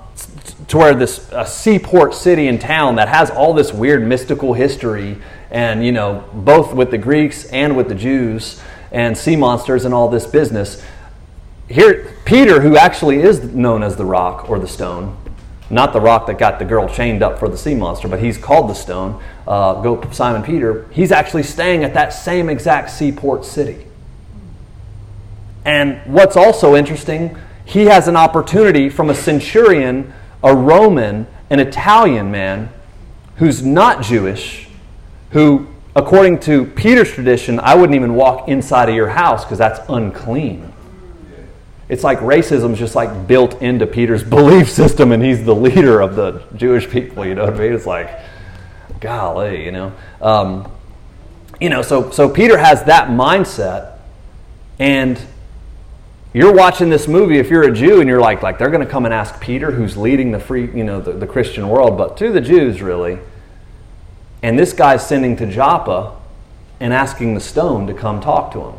[0.69, 5.19] to where this a seaport city and town that has all this weird mystical history,
[5.51, 9.93] and, you know, both with the Greeks and with the Jews, and sea monsters and
[9.93, 10.83] all this business.
[11.69, 15.17] Here, Peter, who actually is known as the rock or the stone,
[15.69, 18.39] not the rock that got the girl chained up for the sea monster, but he's
[18.39, 19.21] called the stone.
[19.49, 20.87] Uh, go Simon Peter.
[20.93, 23.85] He's actually staying at that same exact seaport city.
[25.65, 30.13] And what's also interesting, he has an opportunity from a centurion,
[30.45, 32.71] a Roman, an Italian man
[33.37, 34.69] who's not Jewish,
[35.31, 39.81] who, according to Peter's tradition, I wouldn't even walk inside of your house because that's
[39.89, 40.73] unclean.
[41.89, 46.01] It's like racism is just like built into Peter's belief system, and he's the leader
[46.01, 47.25] of the Jewish people.
[47.25, 47.73] You know what I mean?
[47.73, 48.11] It's like,
[49.01, 49.93] golly, you know.
[50.21, 50.71] Um,
[51.61, 53.99] you know, so so Peter has that mindset,
[54.79, 55.21] and
[56.37, 57.39] you're watching this movie.
[57.39, 59.71] If you're a Jew and you're like, like they're going to come and ask Peter,
[59.71, 63.19] who's leading the free, you know, the, the Christian world, but to the Jews really.
[64.43, 66.15] And this guy's sending to Joppa
[66.79, 68.75] and asking the stone to come talk to him.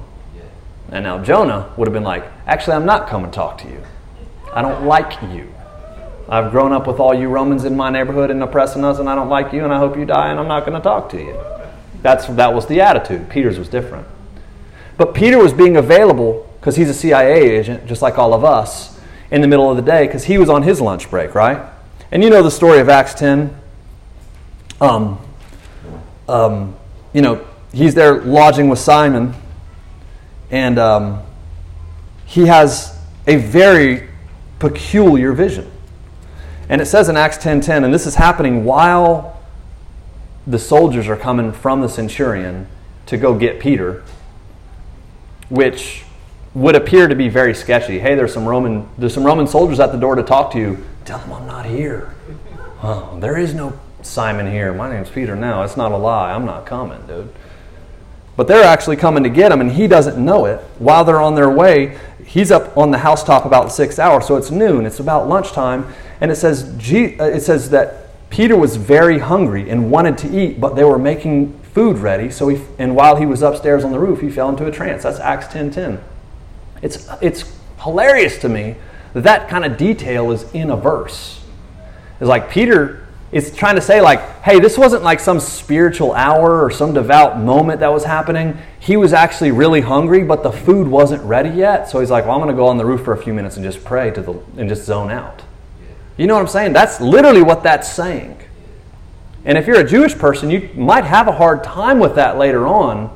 [0.91, 3.81] And now Jonah would have been like, Actually, I'm not coming to talk to you.
[4.53, 5.53] I don't like you.
[6.29, 9.15] I've grown up with all you Romans in my neighborhood and oppressing us, and I
[9.15, 11.17] don't like you, and I hope you die, and I'm not going to talk to
[11.17, 11.39] you.
[12.01, 13.29] That's, that was the attitude.
[13.29, 14.07] Peter's was different.
[14.97, 18.99] But Peter was being available because he's a CIA agent, just like all of us,
[19.31, 21.69] in the middle of the day because he was on his lunch break, right?
[22.11, 23.55] And you know the story of Acts 10.
[24.79, 25.19] Um,
[26.27, 26.75] um,
[27.13, 29.33] you know, he's there lodging with Simon
[30.51, 31.23] and um,
[32.25, 34.09] he has a very
[34.59, 35.71] peculiar vision.
[36.69, 39.41] And it says in Acts 10:10, 10, and this is happening while
[40.45, 42.67] the soldiers are coming from the centurion
[43.05, 44.03] to go get Peter,
[45.49, 46.03] which
[46.53, 47.99] would appear to be very sketchy.
[47.99, 50.83] Hey, there's some Roman there's some Roman soldiers at the door to talk to you.
[51.05, 52.15] Tell them I'm not here.
[52.83, 54.73] Oh, there is no Simon here.
[54.73, 55.63] My name's Peter now.
[55.63, 56.31] It's not a lie.
[56.31, 57.33] I'm not coming, dude.
[58.37, 60.59] But they're actually coming to get him, and he doesn't know it.
[60.77, 64.51] While they're on their way, he's up on the housetop about six hours, so it's
[64.51, 64.85] noon.
[64.85, 69.89] It's about lunchtime, and it says uh, it says that Peter was very hungry and
[69.89, 72.29] wanted to eat, but they were making food ready.
[72.29, 75.03] So he, and while he was upstairs on the roof, he fell into a trance.
[75.03, 75.99] That's Acts ten ten.
[76.83, 78.75] It's it's hilarious to me
[79.13, 81.43] that that kind of detail is in a verse.
[82.19, 86.63] It's like Peter is trying to say like hey this wasn't like some spiritual hour
[86.63, 88.57] or some devout moment that was happening.
[88.79, 91.89] He was actually really hungry but the food wasn't ready yet.
[91.89, 93.57] So he's like well i'm going to go on the roof for a few minutes
[93.57, 95.43] and just pray to the and just zone out.
[96.17, 96.73] You know what i'm saying?
[96.73, 98.39] That's literally what that's saying.
[99.43, 102.65] And if you're a jewish person you might have a hard time with that later
[102.65, 103.15] on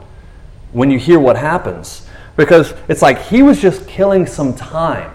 [0.74, 2.08] when you hear what happens.
[2.36, 5.12] Because it's like he was just killing some time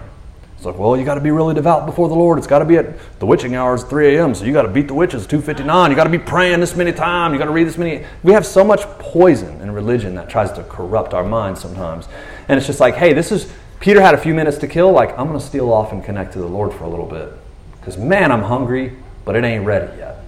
[0.57, 2.39] it's like, well, you got to be really devout before the Lord.
[2.39, 4.33] It's got to be at the witching hours, 3 a.m.
[4.33, 5.91] So you got to beat the witches, 2:59.
[5.91, 7.33] You got to be praying this many times.
[7.33, 8.03] You got to read this many.
[8.23, 12.07] We have so much poison in religion that tries to corrupt our minds sometimes.
[12.49, 14.91] And it's just like, hey, this is Peter had a few minutes to kill.
[14.91, 17.31] Like, I'm going to steal off and connect to the Lord for a little bit,
[17.79, 18.93] because man, I'm hungry,
[19.25, 20.23] but it ain't ready yet.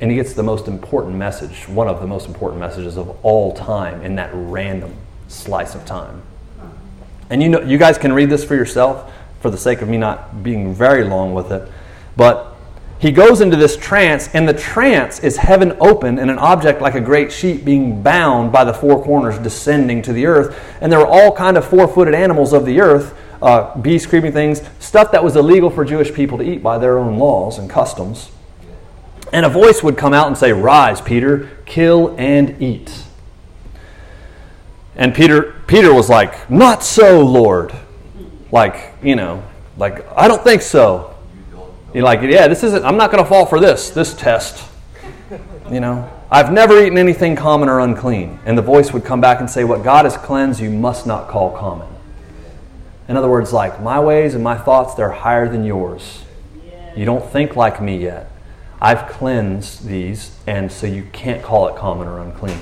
[0.00, 3.54] And he gets the most important message, one of the most important messages of all
[3.54, 4.96] time in that random
[5.28, 6.22] slice of time.
[7.30, 9.96] And you know, you guys can read this for yourself for the sake of me
[9.96, 11.70] not being very long with it.
[12.16, 12.54] But
[12.98, 16.94] he goes into this trance, and the trance is heaven open and an object like
[16.94, 20.58] a great sheep being bound by the four corners descending to the earth.
[20.82, 24.60] And there were all kind of four-footed animals of the earth, uh, beast, creeping things,
[24.80, 28.30] stuff that was illegal for Jewish people to eat by their own laws and customs.
[29.32, 33.04] And a voice would come out and say, Rise, Peter, kill and eat.
[34.96, 37.72] And Peter, Peter was like, Not so, Lord.
[38.52, 39.42] Like, you know,
[39.76, 41.14] like, I don't think so.
[41.94, 44.68] You're like, yeah, this isn't, I'm not going to fall for this, this test.
[45.70, 48.38] You know, I've never eaten anything common or unclean.
[48.44, 51.28] And the voice would come back and say, What God has cleansed, you must not
[51.28, 51.88] call common.
[53.08, 56.24] In other words, like, my ways and my thoughts, they're higher than yours.
[56.96, 58.30] You don't think like me yet.
[58.80, 62.58] I've cleansed these, and so you can't call it common or unclean.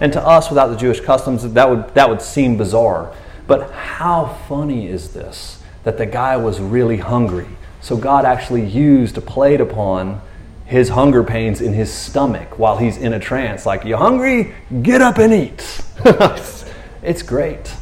[0.00, 3.14] And to us, without the Jewish customs, that would, that would seem bizarre.
[3.46, 7.48] But how funny is this that the guy was really hungry?
[7.80, 10.20] So God actually used, played upon
[10.64, 13.64] his hunger pains in his stomach while he's in a trance.
[13.64, 14.52] Like, you hungry?
[14.82, 15.80] Get up and eat.
[17.02, 17.72] it's great.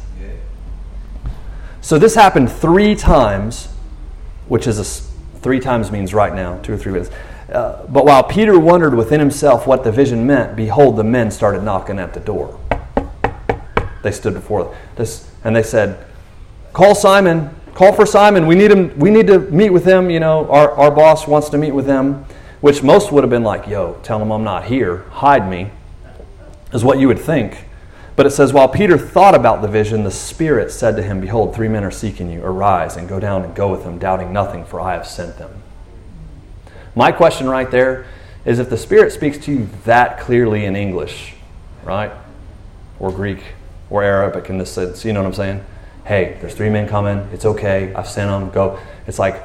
[1.81, 3.67] So this happened three times,
[4.47, 7.11] which is a, three times means right now, two or three minutes.
[7.51, 11.63] Uh, but while Peter wondered within himself what the vision meant, behold, the men started
[11.63, 12.59] knocking at the door.
[14.01, 16.03] They stood before this, and they said,
[16.73, 17.49] "Call Simon.
[17.73, 18.47] Call for Simon.
[18.47, 18.97] We need him.
[18.97, 20.09] We need to meet with him.
[20.09, 22.25] You know, our, our boss wants to meet with him."
[22.61, 25.05] Which most would have been like, "Yo, tell him I'm not here.
[25.11, 25.69] Hide me,"
[26.73, 27.65] is what you would think.
[28.15, 31.53] But it says, while Peter thought about the vision, the Spirit said to him, Behold,
[31.53, 32.41] three men are seeking you.
[32.41, 35.63] Arise and go down and go with them, doubting nothing, for I have sent them.
[36.95, 38.05] My question right there
[38.45, 41.33] is if the Spirit speaks to you that clearly in English,
[41.83, 42.11] right?
[42.99, 43.43] Or Greek
[43.89, 45.65] or Arabic in this sense, you know what I'm saying?
[46.05, 47.27] Hey, there's three men coming.
[47.33, 47.93] It's okay.
[47.93, 48.49] I've sent them.
[48.51, 48.79] Go.
[49.07, 49.43] It's like,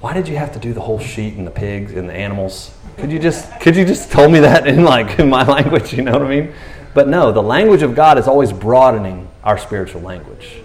[0.00, 2.72] why did you have to do the whole sheet and the pigs and the animals?
[2.98, 5.92] Could you just could you just tell me that in like in my language?
[5.92, 6.54] You know what I mean?
[6.94, 10.60] But no, the language of God is always broadening our spiritual language.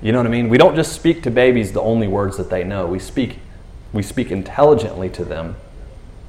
[0.00, 0.48] You know what I mean?
[0.48, 2.86] We don't just speak to babies the only words that they know.
[2.86, 3.38] We speak
[3.94, 5.56] we speak intelligently to them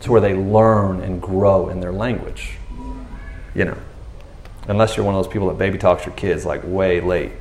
[0.02, 2.58] to where they learn and grow in their language.
[3.56, 3.78] You know,
[4.68, 7.32] unless you're one of those people that baby talks your kids like way late.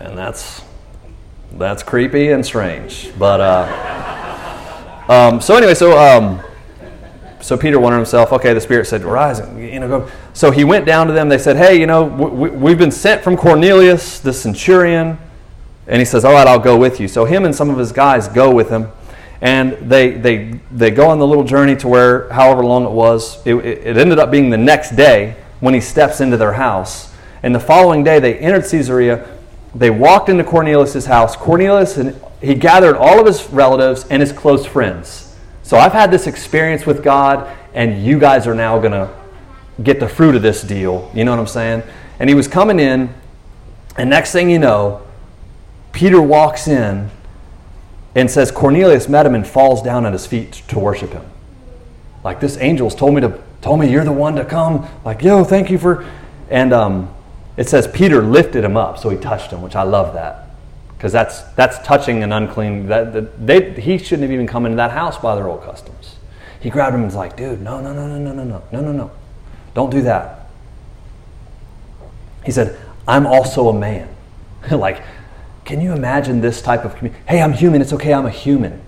[0.00, 0.62] And that's
[1.52, 3.10] that's creepy and strange.
[3.18, 6.40] But uh, um, so anyway, so um,
[7.40, 8.32] so Peter wondered himself.
[8.32, 11.28] Okay, the Spirit said, "Rise, and, you know, go." So he went down to them.
[11.28, 15.18] They said, "Hey, you know, we, we've been sent from Cornelius, the centurion."
[15.90, 17.08] And he says, All right, I'll go with you.
[17.08, 18.90] So him and some of his guys go with him.
[19.42, 23.44] And they, they, they go on the little journey to where, however long it was,
[23.46, 27.12] it, it ended up being the next day when he steps into their house.
[27.42, 29.26] And the following day, they entered Caesarea.
[29.74, 31.36] They walked into Cornelius' house.
[31.36, 35.34] Cornelius, and he gathered all of his relatives and his close friends.
[35.62, 39.12] So I've had this experience with God, and you guys are now going to
[39.82, 41.10] get the fruit of this deal.
[41.14, 41.82] You know what I'm saying?
[42.18, 43.12] And he was coming in,
[43.96, 45.02] and next thing you know,
[45.92, 47.10] Peter walks in
[48.14, 51.24] and says Cornelius met him and falls down at his feet to worship him.
[52.24, 54.88] Like this angel's told me to told me you're the one to come.
[55.04, 56.06] Like yo, thank you for.
[56.48, 57.14] And um,
[57.56, 60.50] it says Peter lifted him up, so he touched him, which I love that
[61.00, 62.86] because that's that's touching an unclean.
[62.86, 66.16] That, that they he shouldn't have even come into that house by their old customs.
[66.60, 68.80] He grabbed him and was like, dude, no, no, no, no, no, no, no, no,
[68.82, 69.10] no, no.
[69.72, 70.50] Don't do that.
[72.44, 72.78] He said,
[73.08, 74.14] I'm also a man.
[74.70, 75.02] like,
[75.70, 77.22] can you imagine this type of community?
[77.28, 77.80] Hey, I'm human.
[77.80, 78.12] It's okay.
[78.12, 78.82] I'm a human.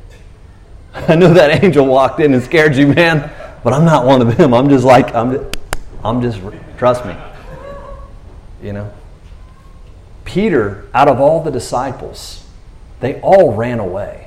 [0.94, 3.30] I know that angel walked in and scared you, man,
[3.62, 4.52] but I'm not one of them.
[4.52, 5.48] I'm just like, I'm
[6.02, 6.40] I'm just
[6.78, 7.14] trust me.
[8.60, 8.92] You know?
[10.24, 12.48] Peter, out of all the disciples,
[12.98, 14.26] they all ran away.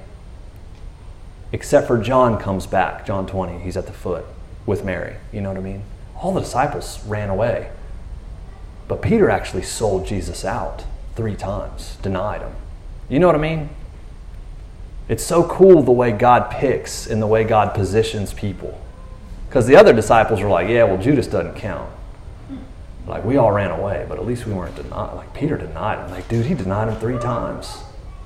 [1.51, 3.59] Except for John comes back, John 20.
[3.59, 4.23] He's at the foot
[4.65, 5.17] with Mary.
[5.33, 5.83] You know what I mean?
[6.15, 7.69] All the disciples ran away.
[8.87, 10.85] But Peter actually sold Jesus out
[11.15, 12.53] three times, denied him.
[13.09, 13.69] You know what I mean?
[15.07, 18.79] It's so cool the way God picks and the way God positions people.
[19.47, 21.89] Because the other disciples were like, yeah, well, Judas doesn't count.
[23.07, 25.13] Like, we all ran away, but at least we weren't denied.
[25.13, 26.09] Like, Peter denied him.
[26.09, 27.77] Like, dude, he denied him three times.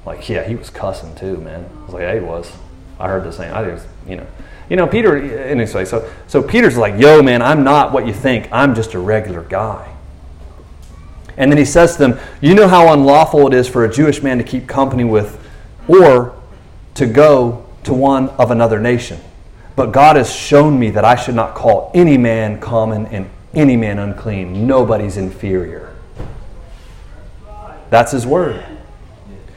[0.05, 1.69] Like, yeah, he was cussing too, man.
[1.81, 2.51] I was like, yeah, he was.
[2.97, 3.53] I heard the same.
[3.53, 4.27] I think, you know.
[4.69, 8.47] You know, Peter, anyway, so, so Peter's like, yo, man, I'm not what you think.
[8.51, 9.95] I'm just a regular guy.
[11.39, 14.21] And then he says to them, You know how unlawful it is for a Jewish
[14.21, 15.43] man to keep company with
[15.87, 16.39] or
[16.95, 19.19] to go to one of another nation.
[19.75, 23.77] But God has shown me that I should not call any man common and any
[23.77, 24.67] man unclean.
[24.67, 25.95] Nobody's inferior.
[27.89, 28.63] That's his word.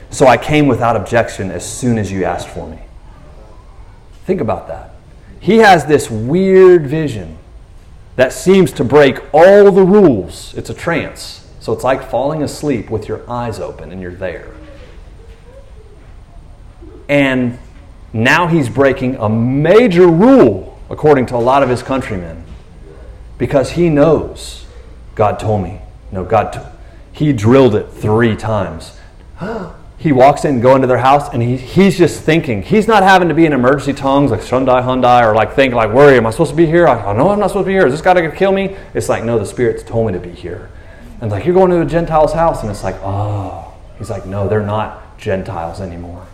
[0.09, 2.79] So I came without objection as soon as you asked for me.
[4.25, 4.95] Think about that.
[5.41, 7.37] He has this weird vision
[8.15, 10.53] that seems to break all the rules.
[10.53, 11.42] It's a trance.
[11.63, 14.53] So it's like falling asleep with your eyes open and you're there.
[17.07, 17.57] And
[18.11, 22.43] now he's breaking a major rule, according to a lot of his countrymen,
[23.37, 24.65] because he knows
[25.15, 25.79] God told me.
[26.11, 26.59] No, God, t-
[27.13, 28.99] he drilled it three times.
[29.97, 32.61] he walks in, go into their house, and he, he's just thinking.
[32.61, 35.93] He's not having to be in emergency tongues like Shundai, Hyundai, or like think like,
[35.93, 36.89] worry, am I supposed to be here?
[36.89, 37.87] I, I know I'm not supposed to be here.
[37.87, 38.75] Is this guy going to kill me?
[38.93, 40.69] It's like, no, the Spirit's told me to be here.
[41.23, 43.73] And like, you're going to a Gentile's house, and it's like, oh.
[43.97, 46.27] He's like, no, they're not Gentiles anymore.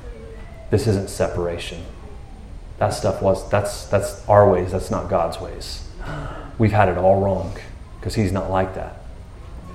[0.71, 1.85] This isn't separation.
[2.79, 5.87] That stuff was that's that's our ways, that's not God's ways.
[6.57, 7.55] We've had it all wrong
[7.99, 9.03] because he's not like that.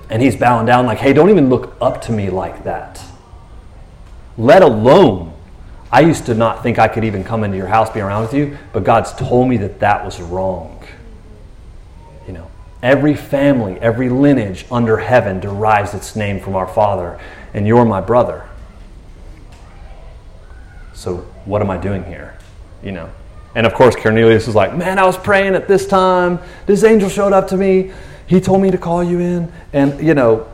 [0.09, 3.01] And he's bowing down like, "Hey, don't even look up to me like that."
[4.37, 5.33] Let alone
[5.93, 8.33] I used to not think I could even come into your house be around with
[8.33, 10.74] you, but God's told me that that was wrong.
[12.85, 17.19] Every family, every lineage under heaven derives its name from our Father,
[17.51, 18.47] and you're my brother.
[20.93, 22.37] So what am I doing here?
[22.83, 23.09] You know.
[23.55, 26.37] And of course, Cornelius is like, Man, I was praying at this time.
[26.67, 27.91] This angel showed up to me.
[28.27, 29.51] He told me to call you in.
[29.73, 30.47] And, you know,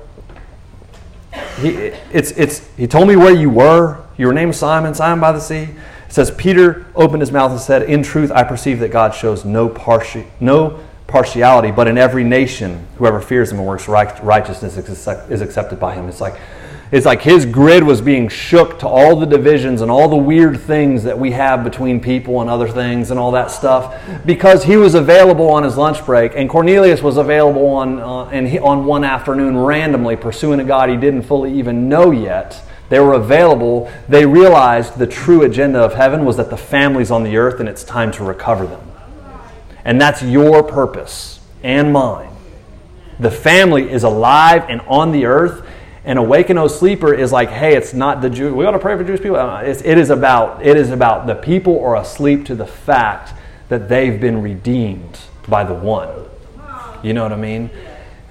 [1.59, 1.71] he,
[2.13, 4.05] it's, it's, he told me where you were.
[4.17, 5.67] Your name is Simon, Simon by the sea.
[6.07, 9.43] It says, Peter opened his mouth and said, In truth, I perceive that God shows
[9.43, 10.79] no, parti- no
[11.12, 15.93] partiality, but in every nation, whoever fears him and works right- righteousness is accepted by
[15.93, 16.07] him.
[16.07, 16.39] It's like,
[16.91, 20.59] it's like his grid was being shook to all the divisions and all the weird
[20.59, 23.95] things that we have between people and other things and all that stuff
[24.26, 28.45] because he was available on his lunch break and Cornelius was available on, uh, and
[28.45, 32.62] he, on one afternoon randomly pursuing a God he didn't fully even know yet.
[32.89, 33.89] They were available.
[34.09, 37.70] They realized the true agenda of heaven was that the family's on the earth and
[37.70, 38.91] it's time to recover them.
[39.86, 42.29] And that's your purpose and mine.
[43.19, 45.67] The family is alive and on the earth
[46.03, 48.55] and awaken, O sleeper, is like, hey, it's not the Jew.
[48.55, 49.38] We ought to pray for Jewish people.
[49.38, 53.34] Uh, it's, it is about it is about the people are asleep to the fact
[53.69, 56.09] that they've been redeemed by the one.
[57.03, 57.69] You know what I mean?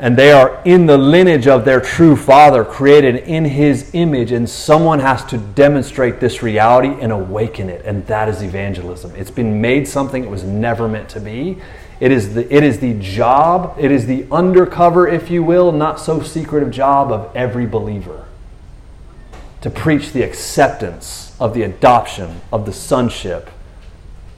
[0.01, 4.48] And they are in the lineage of their true Father, created in His image, and
[4.48, 9.14] someone has to demonstrate this reality and awaken it, and that is evangelism.
[9.14, 11.59] It's been made something it was never meant to be,
[12.01, 16.01] it is, the, it is the job, it is the undercover, if you will, not
[16.01, 18.24] so secretive job of every believer
[19.61, 23.51] to preach the acceptance of the adoption of the sonship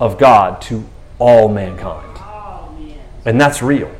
[0.01, 0.85] of God to
[1.21, 2.19] all mankind.
[2.19, 2.75] Oh,
[3.25, 3.95] and that's real.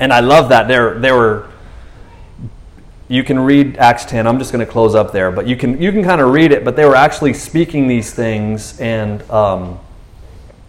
[0.00, 0.68] And I love that.
[0.68, 1.48] There, there were
[3.08, 4.26] you can read Acts 10.
[4.26, 6.52] I'm just going to close up there, but you can you can kind of read
[6.52, 6.64] it.
[6.64, 9.78] But they were actually speaking these things, and um,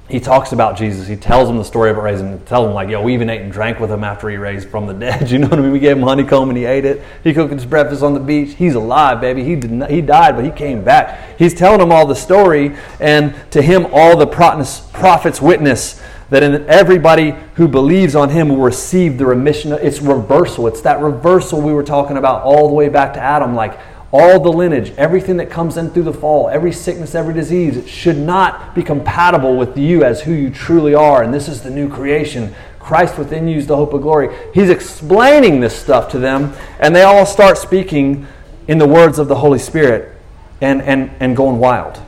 [0.08, 1.08] he talks about Jesus.
[1.08, 2.40] He tells them the story of it raising.
[2.40, 4.70] He tells them like, yo, we even ate and drank with him after he raised
[4.70, 5.30] from the dead.
[5.30, 5.72] You know what I mean?
[5.72, 7.04] We gave him honeycomb and he ate it.
[7.24, 8.56] He cooked his breakfast on the beach.
[8.56, 9.44] He's alive, baby.
[9.44, 11.38] He did not, he died, but he came back.
[11.38, 16.68] He's telling them all the story, and to him, all the prophets witness that in
[16.70, 19.72] everybody who believes on him will receive the remission.
[19.74, 20.68] It's reversal.
[20.68, 23.56] It's that reversal we were talking about all the way back to Adam.
[23.56, 23.80] Like
[24.12, 28.18] all the lineage, everything that comes in through the fall, every sickness, every disease, should
[28.18, 31.24] not be compatible with you as who you truly are.
[31.24, 32.56] And this is the new creation.
[32.80, 34.36] Christ within you is the hope of glory.
[34.54, 38.26] He's explaining this stuff to them, and they all start speaking
[38.68, 40.16] in the words of the Holy Spirit
[40.62, 42.00] and, and, and going wild.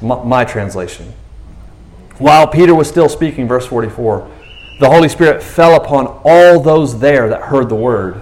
[0.00, 1.12] My, my translation.
[2.18, 4.30] While Peter was still speaking, verse 44,
[4.80, 8.20] the Holy Spirit fell upon all those there that heard the word.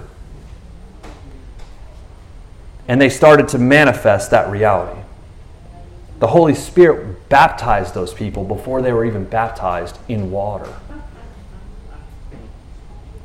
[2.87, 5.01] And they started to manifest that reality.
[6.19, 10.71] The Holy Spirit baptized those people before they were even baptized in water.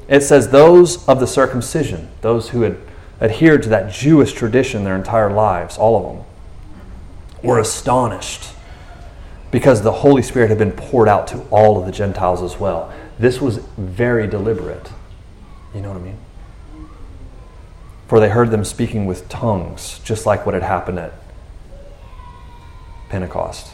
[0.07, 2.77] It says, those of the circumcision, those who had
[3.19, 6.25] adhered to that Jewish tradition their entire lives, all of them,
[7.43, 8.54] were astonished
[9.51, 12.93] because the Holy Spirit had been poured out to all of the Gentiles as well.
[13.17, 14.91] This was very deliberate.
[15.73, 16.17] You know what I mean?
[18.07, 21.13] For they heard them speaking with tongues, just like what had happened at
[23.09, 23.73] Pentecost.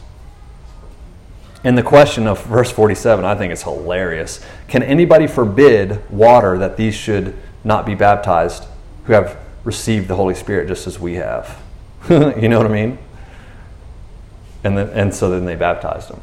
[1.64, 4.44] And the question of verse 47, I think is hilarious.
[4.68, 8.66] Can anybody forbid water that these should not be baptized
[9.06, 11.62] who have received the Holy Spirit just as we have?
[12.10, 12.98] you know what I mean?
[14.64, 16.22] And, then, and so then they baptized them.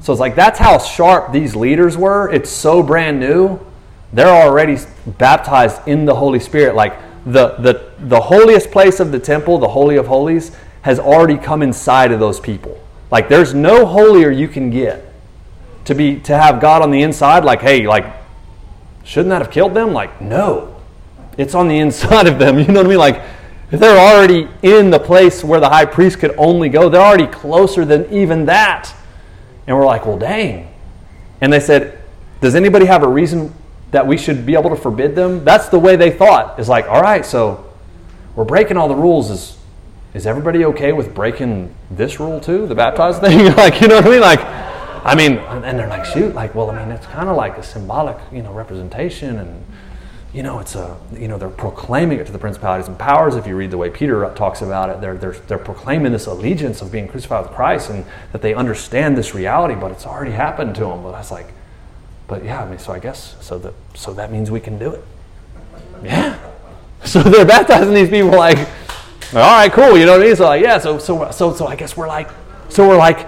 [0.00, 2.30] So it's like that's how sharp these leaders were.
[2.30, 3.60] It's so brand new.
[4.12, 6.74] They're already baptized in the Holy Spirit.
[6.74, 11.36] Like the, the, the holiest place of the temple, the Holy of Holies, has already
[11.36, 12.82] come inside of those people.
[13.10, 15.10] Like there's no holier you can get
[15.84, 17.44] to be to have God on the inside.
[17.44, 18.06] Like, hey, like,
[19.04, 19.92] shouldn't that have killed them?
[19.92, 20.80] Like, no.
[21.36, 22.58] It's on the inside of them.
[22.58, 22.98] You know what I mean?
[22.98, 23.22] Like,
[23.78, 27.84] they're already in the place where the high priest could only go, they're already closer
[27.84, 28.92] than even that.
[29.66, 30.74] And we're like, well, dang.
[31.40, 32.02] And they said,
[32.40, 33.54] does anybody have a reason
[33.92, 35.44] that we should be able to forbid them?
[35.44, 36.58] That's the way they thought.
[36.58, 37.72] It's like, all right, so
[38.34, 39.30] we're breaking all the rules.
[39.30, 39.56] Is
[40.12, 43.54] is everybody okay with breaking this rule too, the baptized thing?
[43.56, 44.20] like, you know what I mean?
[44.20, 44.40] Like,
[45.04, 47.62] I mean, and they're like, shoot, like, well, I mean, it's kind of like a
[47.62, 49.64] symbolic, you know, representation, and
[50.32, 53.34] you know, it's a, you know, they're proclaiming it to the principalities and powers.
[53.34, 56.82] If you read the way Peter talks about it, they're they're they're proclaiming this allegiance
[56.82, 60.76] of being crucified with Christ, and that they understand this reality, but it's already happened
[60.76, 61.02] to them.
[61.02, 61.52] But I was like,
[62.28, 64.92] but yeah, I mean, so I guess so that so that means we can do
[64.92, 65.04] it.
[66.02, 66.38] Yeah.
[67.02, 68.58] So they're baptizing these people like,
[69.32, 69.96] all right, cool.
[69.96, 70.36] You know what I mean?
[70.36, 70.78] So like, yeah.
[70.78, 72.28] So so so so I guess we're like,
[72.68, 73.26] so we're like,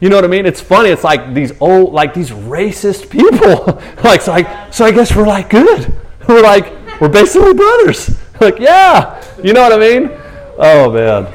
[0.00, 0.46] you know what I mean?
[0.46, 0.88] It's funny.
[0.88, 3.80] It's like these old, like these racist people.
[4.02, 5.94] like so I so I guess we're like good.
[6.28, 8.16] We're like we're basically brothers.
[8.40, 9.22] like yeah.
[9.42, 10.10] You know what I mean?
[10.58, 11.26] Oh man.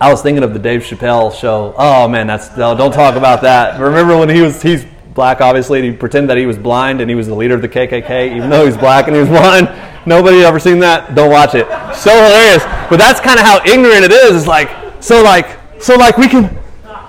[0.00, 1.74] I was thinking of the Dave Chappelle show.
[1.76, 3.80] Oh man, that's no, don't talk about that.
[3.80, 7.08] Remember when he was he's black, obviously, and he pretended that he was blind and
[7.08, 9.68] he was the leader of the KKK, even though he's black and he was blind.
[10.06, 11.14] Nobody ever seen that?
[11.14, 11.66] Don't watch it.
[11.94, 12.64] So hilarious.
[12.88, 14.36] But that's kind of how ignorant it is.
[14.36, 14.70] It's like,
[15.02, 16.58] so like, so like we can,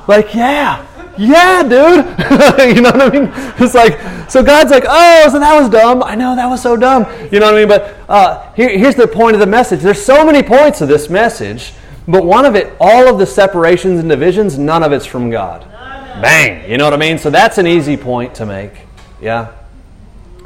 [0.08, 0.86] like, yeah,
[1.22, 2.76] yeah, dude.
[2.76, 3.32] you know what I mean?
[3.60, 4.00] It's like,
[4.30, 6.02] so God's like, oh, so that was dumb.
[6.02, 7.06] I know that was so dumb.
[7.32, 7.68] You know what I mean?
[7.68, 9.82] But uh, here, here's the point of the message.
[9.82, 11.74] There's so many points of this message,
[12.08, 15.62] but one of it, all of the separations and divisions, none of it's from God.
[16.22, 16.70] Bang.
[16.70, 17.20] You know what I mean?
[17.20, 18.74] So that's an easy point to make.
[19.22, 19.54] Yeah.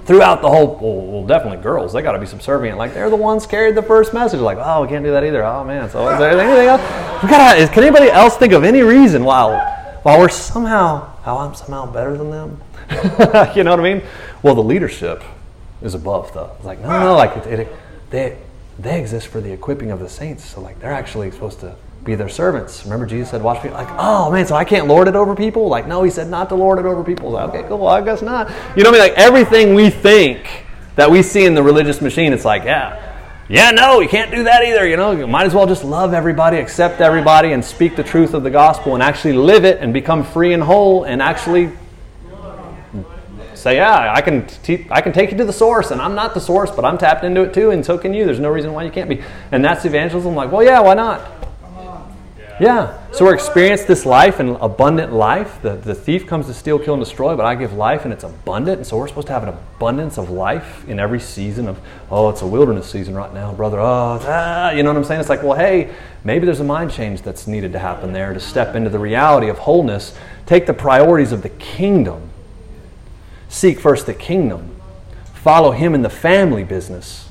[0.04, 2.78] Throughout the whole, well, well definitely girls, they got to be subservient.
[2.78, 4.42] Like they're the ones carried the first message.
[4.42, 5.44] Like, oh, we can't do that either.
[5.44, 5.90] Oh man.
[5.90, 6.82] So is there anything else?
[7.24, 9.75] We gotta, can anybody else think of any reason why,
[10.06, 12.62] while we're somehow, how I'm somehow better than them?
[13.56, 14.04] you know what I mean?
[14.44, 15.24] Well, the leadership
[15.82, 16.28] is above.
[16.28, 17.68] It's like no, no, like it, it,
[18.12, 18.38] they
[18.78, 20.46] they exist for the equipping of the saints.
[20.46, 22.84] So like they're actually supposed to be their servants.
[22.84, 25.70] Remember, Jesus said, "Watch me." Like, oh man, so I can't lord it over people?
[25.70, 27.32] Like, no, he said not to lord it over people.
[27.32, 27.80] Like, okay, cool.
[27.80, 28.48] Well, I guess not.
[28.78, 29.10] You know what I mean?
[29.10, 30.66] Like everything we think
[30.98, 33.15] that we see in the religious machine, it's like, yeah,
[33.48, 34.88] yeah, no, you can't do that either.
[34.88, 38.34] You know, you might as well just love everybody, accept everybody, and speak the truth
[38.34, 41.72] of the gospel, and actually live it, and become free and whole, and actually
[43.54, 46.34] say, yeah, I can, te- I can take you to the source, and I'm not
[46.34, 48.26] the source, but I'm tapped into it too, and so can you.
[48.26, 49.24] There's no reason why you can't be.
[49.52, 50.32] And that's evangelism.
[50.32, 51.45] I'm like, well, yeah, why not?
[52.58, 52.98] Yeah.
[53.12, 55.62] So we're experiencing this life and abundant life.
[55.62, 58.24] The, the thief comes to steal, kill, and destroy, but I give life and it's
[58.24, 58.78] abundant.
[58.78, 61.78] And so we're supposed to have an abundance of life in every season of,
[62.10, 63.78] oh, it's a wilderness season right now, brother.
[63.80, 65.20] Oh, ah, you know what I'm saying?
[65.20, 65.94] It's like, well, hey,
[66.24, 69.50] maybe there's a mind change that's needed to happen there to step into the reality
[69.50, 70.18] of wholeness.
[70.46, 72.30] Take the priorities of the kingdom.
[73.50, 74.80] Seek first the kingdom.
[75.34, 77.28] Follow him in the family business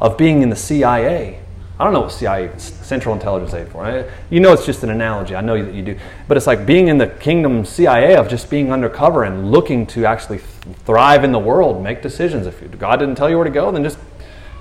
[0.00, 1.41] of being in the CIA
[1.82, 4.08] I don't know what CIA, Central Intelligence Aid for.
[4.30, 5.34] You know, it's just an analogy.
[5.34, 8.48] I know that you do, but it's like being in the kingdom CIA of just
[8.48, 10.38] being undercover and looking to actually
[10.86, 12.46] thrive in the world, make decisions.
[12.46, 13.98] If God didn't tell you where to go, then just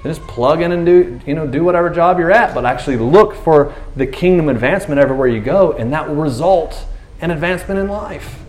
[0.02, 2.98] then just plug in and do you know do whatever job you're at, but actually
[2.98, 6.88] look for the kingdom advancement everywhere you go, and that will result
[7.22, 8.40] in advancement in life.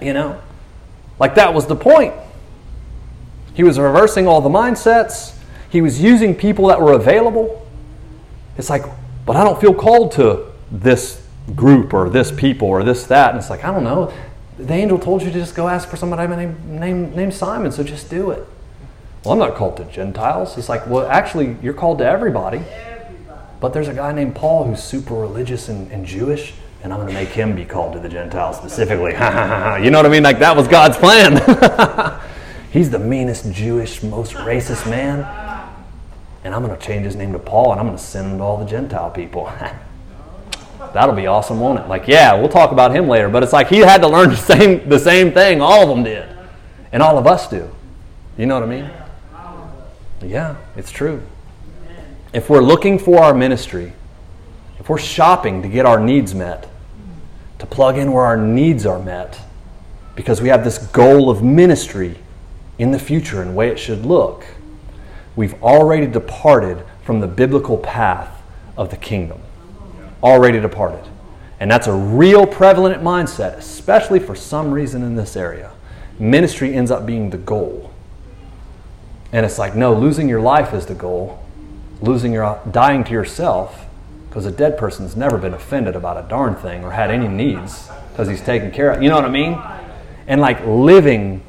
[0.00, 0.40] You know,
[1.18, 2.14] Like that was the point.
[3.54, 5.34] He was reversing all the mindsets.
[5.70, 7.66] He was using people that were available.
[8.58, 8.84] It's like,
[9.24, 13.30] but I don't feel called to this group or this people or this that.
[13.30, 14.12] And it's like, I don't know.
[14.58, 17.82] The angel told you to just go ask for somebody named, named, named Simon, so
[17.82, 18.46] just do it.
[19.24, 20.58] Well, I'm not called to Gentiles.
[20.58, 22.62] It's like, well, actually, you're called to everybody.
[23.60, 27.08] But there's a guy named Paul who's super religious and, and Jewish, and I'm going
[27.08, 29.12] to make him be called to the Gentiles specifically.
[29.84, 30.22] you know what I mean?
[30.22, 31.36] Like that was God's plan.
[32.72, 35.20] He's the meanest Jewish, most racist man.
[36.42, 38.38] And I'm going to change his name to Paul, and I'm going to send him
[38.38, 39.52] to all the Gentile people.
[40.92, 41.88] That'll be awesome, won't it?
[41.88, 44.36] Like, yeah, we'll talk about him later, but it's like he had to learn the
[44.36, 46.28] same, the same thing all of them did,
[46.92, 47.70] and all of us do.
[48.36, 48.90] You know what I mean?
[50.22, 51.22] Yeah, it's true.
[52.32, 53.92] If we're looking for our ministry,
[54.78, 56.68] if we're shopping to get our needs met,
[57.58, 59.40] to plug in where our needs are met,
[60.14, 62.16] because we have this goal of ministry
[62.78, 64.44] in the future and the way it should look,
[65.36, 68.42] we've already departed from the biblical path
[68.76, 69.40] of the kingdom.
[70.22, 71.08] Already departed.
[71.58, 75.72] And that's a real prevalent mindset, especially for some reason in this area.
[76.18, 77.90] Ministry ends up being the goal.
[79.32, 81.44] And it's like, no, losing your life is the goal.
[82.00, 83.84] Losing your dying to yourself,
[84.28, 87.90] because a dead person's never been offended about a darn thing or had any needs
[88.10, 89.02] because he's taken care of.
[89.02, 89.60] You know what I mean?
[90.26, 91.42] And like living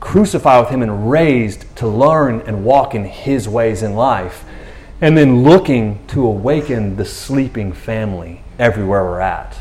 [0.00, 4.44] crucified with him and raised to learn and walk in his ways in life.
[5.00, 9.56] And then looking to awaken the sleeping family everywhere we're at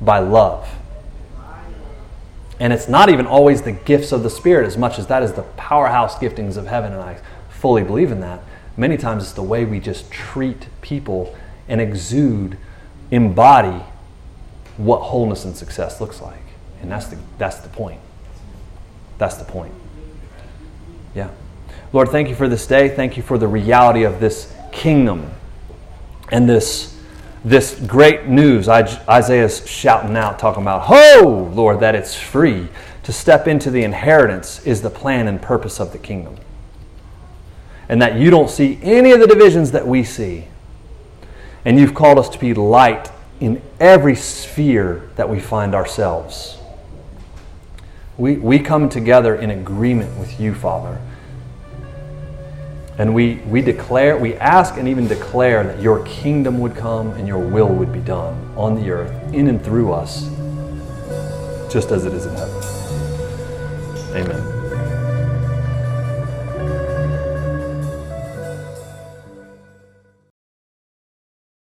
[0.00, 0.68] by love.
[2.60, 5.32] And it's not even always the gifts of the Spirit as much as that is
[5.32, 7.20] the powerhouse giftings of heaven, and I
[7.50, 8.40] fully believe in that.
[8.76, 11.36] Many times it's the way we just treat people
[11.68, 12.56] and exude,
[13.10, 13.82] embody
[14.76, 16.42] what wholeness and success looks like.
[16.80, 18.00] And that's the, that's the point.
[19.18, 19.74] That's the point.
[21.14, 21.30] Yeah.
[21.92, 22.88] Lord, thank you for this day.
[22.88, 25.30] Thank you for the reality of this kingdom
[26.30, 26.96] and this,
[27.44, 28.68] this great news.
[28.68, 32.68] Isaiah's shouting out, talking about, Ho, Lord, that it's free.
[33.04, 36.36] To step into the inheritance is the plan and purpose of the kingdom.
[37.88, 40.44] And that you don't see any of the divisions that we see.
[41.64, 43.10] And you've called us to be light
[43.40, 46.57] in every sphere that we find ourselves.
[48.18, 51.00] We, we come together in agreement with you, Father.
[52.98, 57.28] And we, we declare, we ask and even declare that your kingdom would come and
[57.28, 60.28] your will would be done on the earth, in and through us,
[61.72, 62.62] just as it is in heaven.
[64.16, 64.57] Amen.